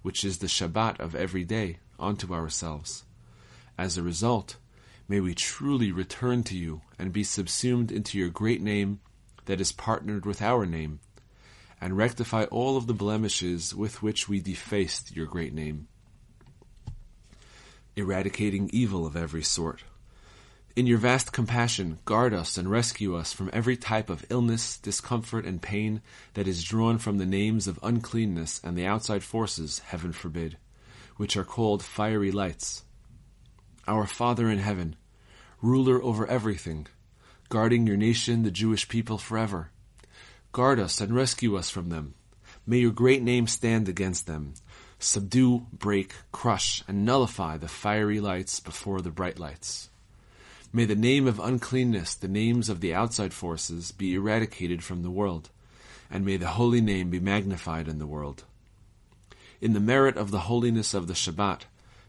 which 0.03 0.25
is 0.25 0.39
the 0.39 0.47
Shabbat 0.47 1.01
of 1.01 1.17
every 1.17 1.43
day, 1.43 1.79
onto 1.99 2.33
ourselves. 2.33 3.03
As 3.77 3.99
a 3.99 4.05
result, 4.05 4.55
may 5.09 5.19
we 5.19 5.35
truly 5.35 5.91
return 5.91 6.45
to 6.45 6.57
you 6.57 6.83
and 6.97 7.13
be 7.13 7.25
subsumed 7.25 7.91
into 7.91 8.19
your 8.19 8.29
great 8.29 8.63
name 8.63 9.01
that 9.47 9.61
is 9.61 9.73
partnered 9.73 10.25
with 10.25 10.41
our 10.41 10.65
name, 10.65 11.01
and 11.85 11.99
rectify 11.99 12.45
all 12.45 12.79
of 12.79 12.87
the 12.87 12.95
blemishes 12.95 13.75
with 13.75 14.03
which 14.03 14.27
we 14.27 14.41
defaced 14.41 15.15
your 15.15 15.27
great 15.27 15.53
name, 15.53 15.87
eradicating 17.95 18.71
evil 18.73 19.07
of 19.07 19.15
every 19.15 19.43
sort. 19.43 19.85
In 20.75 20.87
your 20.87 20.97
vast 20.97 21.35
compassion, 21.35 21.99
guard 22.07 22.33
us 22.33 22.57
and 22.57 22.71
rescue 22.71 23.15
us 23.15 23.35
from 23.35 23.51
every 23.53 23.77
type 23.77 24.09
of 24.09 24.25
illness, 24.31 24.79
discomfort, 24.79 25.45
and 25.45 25.61
pain 25.61 26.01
that 26.33 26.49
is 26.49 26.65
drawn 26.65 26.97
from 26.97 27.19
the 27.19 27.27
names 27.27 27.69
of 27.69 27.79
uncleanness 27.83 28.63
and 28.65 28.79
the 28.79 28.87
outside 28.87 29.23
forces, 29.23 29.81
heaven 29.81 30.15
forbid, 30.15 30.57
which 31.19 31.37
are 31.37 31.45
called 31.45 31.83
fiery 31.83 32.33
lights 32.33 32.83
our 33.87 34.07
Father 34.07 34.49
in 34.49 34.59
heaven, 34.59 34.97
ruler 35.61 36.03
over 36.03 36.27
everything, 36.27 36.87
guarding 37.51 37.87
your 37.87 37.99
nation, 37.99 38.43
the 38.43 38.51
Jewish 38.51 38.89
people, 38.89 39.19
forever. 39.19 39.71
Guard 40.55 40.79
us 40.79 41.01
and 41.01 41.13
rescue 41.13 41.57
us 41.57 41.69
from 41.69 41.89
them. 41.89 42.15
May 42.65 42.79
your 42.79 42.93
great 42.93 43.25
name 43.25 43.49
stand 43.49 43.89
against 43.89 44.29
them. 44.29 44.55
Subdue, 45.01 45.67
break, 45.73 46.15
crush, 46.31 46.85
and 46.87 47.05
nullify 47.05 47.57
the 47.57 47.67
fiery 47.67 48.21
lights 48.21 48.61
before 48.61 49.01
the 49.01 49.11
bright 49.11 49.41
lights. 49.41 49.91
May 50.73 50.85
the 50.85 50.95
name 50.95 51.27
of 51.27 51.41
uncleanness, 51.41 52.15
the 52.15 52.29
names 52.29 52.69
of 52.69 52.81
the 52.81 52.95
outside 52.95 53.35
forces, 53.35 53.91
be 53.91 54.15
eradicated 54.15 54.85
from 54.85 55.03
the 55.03 55.11
world, 55.11 55.51
and 56.09 56.25
may 56.25 56.37
the 56.37 56.51
holy 56.51 56.81
name 56.81 57.11
be 57.11 57.19
magnified 57.19 57.89
in 57.89 57.99
the 57.99 58.07
world. 58.07 58.45
In 59.61 59.73
the 59.73 59.81
merit 59.81 60.17
of 60.17 60.31
the 60.31 60.47
holiness 60.47 60.95
of 60.95 61.09
the 61.09 61.15
Shabbat, 61.15 61.63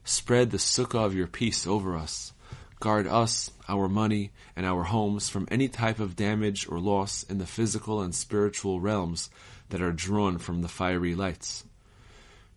Spread 0.04 0.52
the 0.52 0.58
sukkah 0.58 1.04
of 1.04 1.16
your 1.16 1.26
peace 1.26 1.66
over 1.66 1.96
us. 1.96 2.32
Guard 2.80 3.08
us, 3.08 3.52
our 3.68 3.88
money, 3.88 4.32
and 4.56 4.66
our 4.66 4.84
homes 4.84 5.30
from 5.30 5.48
any 5.50 5.68
type 5.68 6.00
of 6.00 6.16
damage 6.16 6.68
or 6.68 6.80
loss 6.80 7.24
in 7.24 7.38
the 7.38 7.46
physical 7.46 8.02
and 8.02 8.14
spiritual 8.14 8.80
realms 8.80 9.30
that 9.70 9.82
are 9.82 9.92
drawn 9.92 10.38
from 10.38 10.62
the 10.62 10.68
fiery 10.68 11.16
lights. 11.16 11.64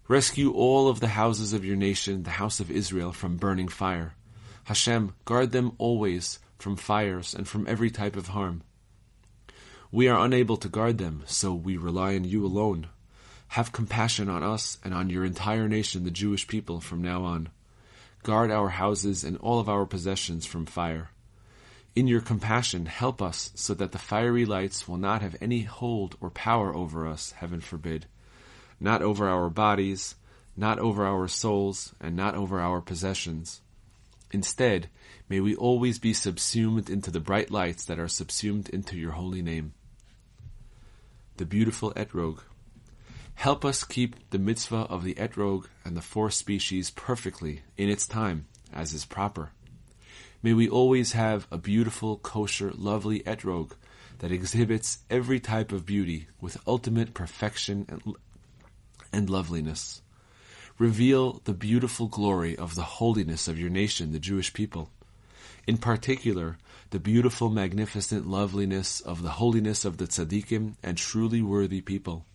Rescue 0.09 0.53
all 0.53 0.89
of 0.89 1.01
the 1.01 1.09
houses 1.09 1.53
of 1.53 1.65
your 1.65 1.77
nation, 1.77 2.23
the 2.23 2.31
house 2.31 2.61
of 2.61 2.71
Israel, 2.71 3.13
from 3.13 3.37
burning 3.37 3.69
fire. 3.69 4.15
Hashem, 4.65 5.15
guard 5.25 5.53
them 5.53 5.73
always 5.79 6.39
from 6.59 6.77
fires 6.77 7.35
and 7.35 7.47
from 7.47 7.67
every 7.69 7.91
type 7.91 8.17
of 8.17 8.29
harm. 8.29 8.63
We 9.91 10.09
are 10.09 10.23
unable 10.23 10.57
to 10.59 10.69
guard 10.69 10.99
them, 10.99 11.23
so 11.27 11.55
we 11.55 11.77
rely 11.77 12.15
on 12.15 12.25
you 12.25 12.45
alone. 12.45 12.89
Have 13.49 13.73
compassion 13.73 14.29
on 14.29 14.43
us 14.43 14.79
and 14.85 14.93
on 14.93 15.09
your 15.09 15.25
entire 15.25 15.69
nation, 15.69 16.05
the 16.05 16.11
Jewish 16.11 16.47
people, 16.47 16.81
from 16.81 17.01
now 17.01 17.25
on. 17.25 17.49
Guard 18.23 18.51
our 18.51 18.69
houses 18.69 19.25
and 19.25 19.37
all 19.39 19.59
of 19.59 19.69
our 19.69 19.87
possessions 19.87 20.45
from 20.45 20.67
fire. 20.67 21.11
In 21.95 22.07
your 22.07 22.21
compassion, 22.21 22.87
help 22.87 23.21
us 23.21 23.51
so 23.55 23.75
that 23.75 23.93
the 23.93 23.99
fiery 23.99 24.45
lights 24.45 24.87
will 24.87 24.99
not 24.99 25.23
have 25.23 25.37
any 25.41 25.63
hold 25.63 26.17
or 26.21 26.31
power 26.31 26.75
over 26.75 27.07
us, 27.07 27.33
heaven 27.33 27.61
forbid, 27.61 28.07
not 28.79 29.03
over 29.03 29.29
our 29.29 29.49
bodies, 29.49 30.15
not 30.57 30.79
over 30.79 31.07
our 31.07 31.27
souls, 31.27 31.95
and 32.01 32.15
not 32.15 32.35
over 32.35 32.61
our 32.61 32.81
possessions. 32.81 33.61
Instead, 34.31 34.89
may 35.29 35.41
we 35.41 35.55
always 35.57 35.99
be 35.99 36.13
subsumed 36.13 36.91
into 36.91 37.11
the 37.11 37.21
bright 37.21 37.51
lights 37.51 37.85
that 37.87 37.99
are 37.99 38.09
subsumed 38.09 38.69
into 38.69 38.97
your 38.97 39.13
holy 39.13 39.43
name. 39.43 39.73
The 41.39 41.47
beautiful 41.47 41.93
Etrog. 41.93 42.41
Help 43.39 43.65
us 43.65 43.85
keep 43.85 44.31
the 44.31 44.39
mitzvah 44.39 44.89
of 44.91 45.05
the 45.05 45.15
etrog 45.15 45.67
and 45.85 45.97
the 45.97 46.03
four 46.03 46.29
species 46.29 46.91
perfectly 46.91 47.63
in 47.77 47.89
its 47.89 48.05
time, 48.05 48.47
as 48.73 48.93
is 48.93 49.05
proper. 49.05 49.53
May 50.43 50.55
we 50.55 50.69
always 50.69 51.13
have 51.13 51.47
a 51.49 51.57
beautiful, 51.57 52.17
kosher, 52.17 52.73
lovely 52.75 53.21
etrog 53.21 53.75
that 54.19 54.33
exhibits 54.33 54.99
every 55.09 55.39
type 55.39 55.71
of 55.71 55.87
beauty 55.87 56.27
with 56.41 56.61
ultimate 56.67 57.15
perfection 57.15 57.87
and, 57.89 58.17
and 59.13 59.31
loveliness. 59.31 60.03
Reveal 60.77 61.41
the 61.45 61.55
beautiful 61.55 62.09
glory 62.09 62.57
of 62.57 62.75
the 62.75 62.99
holiness 62.99 63.47
of 63.47 63.57
your 63.57 63.71
nation, 63.71 64.11
the 64.11 64.19
Jewish 64.19 64.53
people. 64.53 64.91
In 65.65 65.79
particular, 65.79 66.59
the 66.91 66.99
beautiful, 66.99 67.51
magnificent 67.51 68.27
loveliness 68.27 69.01
of 69.01 69.23
the 69.23 69.31
holiness 69.39 69.85
of 69.85 69.99
the 69.99 70.09
tzaddikim 70.09 70.75
and 70.83 70.99
truly 70.99 71.41
worthy 71.41 71.81
people. 71.81 72.27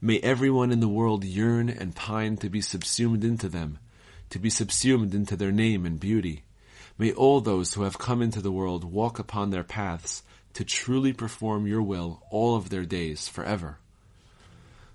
May 0.00 0.20
everyone 0.20 0.70
in 0.70 0.78
the 0.78 0.86
world 0.86 1.24
yearn 1.24 1.68
and 1.68 1.92
pine 1.92 2.36
to 2.36 2.48
be 2.48 2.60
subsumed 2.60 3.24
into 3.24 3.48
them, 3.48 3.80
to 4.30 4.38
be 4.38 4.48
subsumed 4.48 5.12
into 5.12 5.34
their 5.34 5.50
name 5.50 5.84
and 5.84 5.98
beauty. 5.98 6.44
May 6.96 7.10
all 7.10 7.40
those 7.40 7.74
who 7.74 7.82
have 7.82 7.98
come 7.98 8.22
into 8.22 8.40
the 8.40 8.52
world 8.52 8.84
walk 8.84 9.18
upon 9.18 9.50
their 9.50 9.64
paths 9.64 10.22
to 10.54 10.64
truly 10.64 11.12
perform 11.12 11.66
your 11.66 11.82
will 11.82 12.22
all 12.30 12.54
of 12.54 12.70
their 12.70 12.84
days 12.84 13.26
forever. 13.26 13.78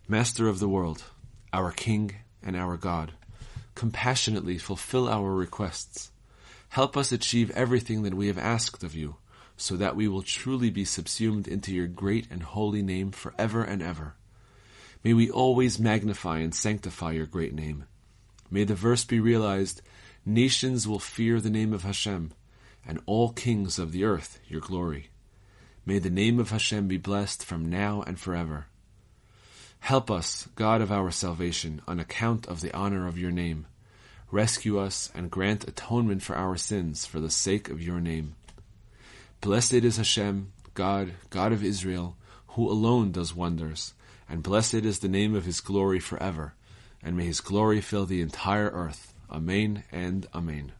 Master 0.07 0.47
of 0.47 0.59
the 0.59 0.69
world, 0.69 1.03
our 1.51 1.73
King 1.73 2.15
and 2.41 2.55
our 2.55 2.77
God, 2.77 3.11
compassionately 3.75 4.57
fulfill 4.57 5.09
our 5.09 5.33
requests. 5.35 6.11
Help 6.69 6.95
us 6.95 7.11
achieve 7.11 7.51
everything 7.51 8.03
that 8.03 8.13
we 8.13 8.27
have 8.27 8.37
asked 8.37 8.83
of 8.83 8.95
you, 8.95 9.17
so 9.57 9.75
that 9.75 9.97
we 9.97 10.07
will 10.07 10.23
truly 10.23 10.69
be 10.69 10.85
subsumed 10.85 11.45
into 11.45 11.73
your 11.73 11.87
great 11.87 12.25
and 12.31 12.41
holy 12.41 12.81
name 12.81 13.11
forever 13.11 13.65
and 13.65 13.81
ever. 13.81 14.15
May 15.03 15.13
we 15.13 15.29
always 15.29 15.79
magnify 15.79 16.39
and 16.39 16.55
sanctify 16.55 17.11
your 17.11 17.25
great 17.25 17.53
name. 17.53 17.83
May 18.49 18.63
the 18.63 18.75
verse 18.75 19.03
be 19.03 19.19
realized 19.19 19.81
nations 20.25 20.87
will 20.87 20.99
fear 20.99 21.41
the 21.41 21.49
name 21.49 21.73
of 21.73 21.83
Hashem, 21.83 22.31
and 22.87 23.01
all 23.05 23.33
kings 23.33 23.77
of 23.77 23.91
the 23.91 24.05
earth 24.05 24.39
your 24.47 24.61
glory. 24.61 25.09
May 25.85 25.99
the 25.99 26.09
name 26.09 26.39
of 26.39 26.51
Hashem 26.51 26.87
be 26.87 26.97
blessed 26.97 27.43
from 27.43 27.69
now 27.69 28.01
and 28.07 28.17
forever. 28.17 28.67
Help 29.81 30.09
us, 30.09 30.47
God 30.55 30.79
of 30.79 30.89
our 30.89 31.11
salvation, 31.11 31.81
on 31.85 31.99
account 31.99 32.47
of 32.47 32.61
the 32.61 32.73
honor 32.73 33.05
of 33.05 33.17
your 33.17 33.31
name. 33.31 33.67
Rescue 34.31 34.79
us 34.79 35.11
and 35.13 35.29
grant 35.29 35.67
atonement 35.67 36.23
for 36.23 36.37
our 36.37 36.55
sins 36.55 37.05
for 37.05 37.19
the 37.19 37.29
sake 37.29 37.69
of 37.69 37.81
your 37.81 37.99
name. 37.99 38.35
Blessed 39.41 39.73
is 39.73 39.97
Hashem, 39.97 40.53
God, 40.73 41.11
God 41.29 41.51
of 41.51 41.61
Israel, 41.61 42.15
who 42.49 42.69
alone 42.69 43.11
does 43.11 43.35
wonders 43.35 43.93
and 44.33 44.41
blessed 44.41 44.73
is 44.73 44.97
the 44.97 45.07
name 45.07 45.35
of 45.35 45.45
his 45.45 45.61
glory 45.61 45.99
forever, 45.99 46.55
and 47.03 47.15
may 47.15 47.25
his 47.25 47.39
glory 47.39 47.79
fill 47.81 48.07
the 48.07 48.19
entire 48.19 48.71
earth. 48.71 49.13
Amen 49.29 49.83
and 49.91 50.25
Amen. 50.33 50.71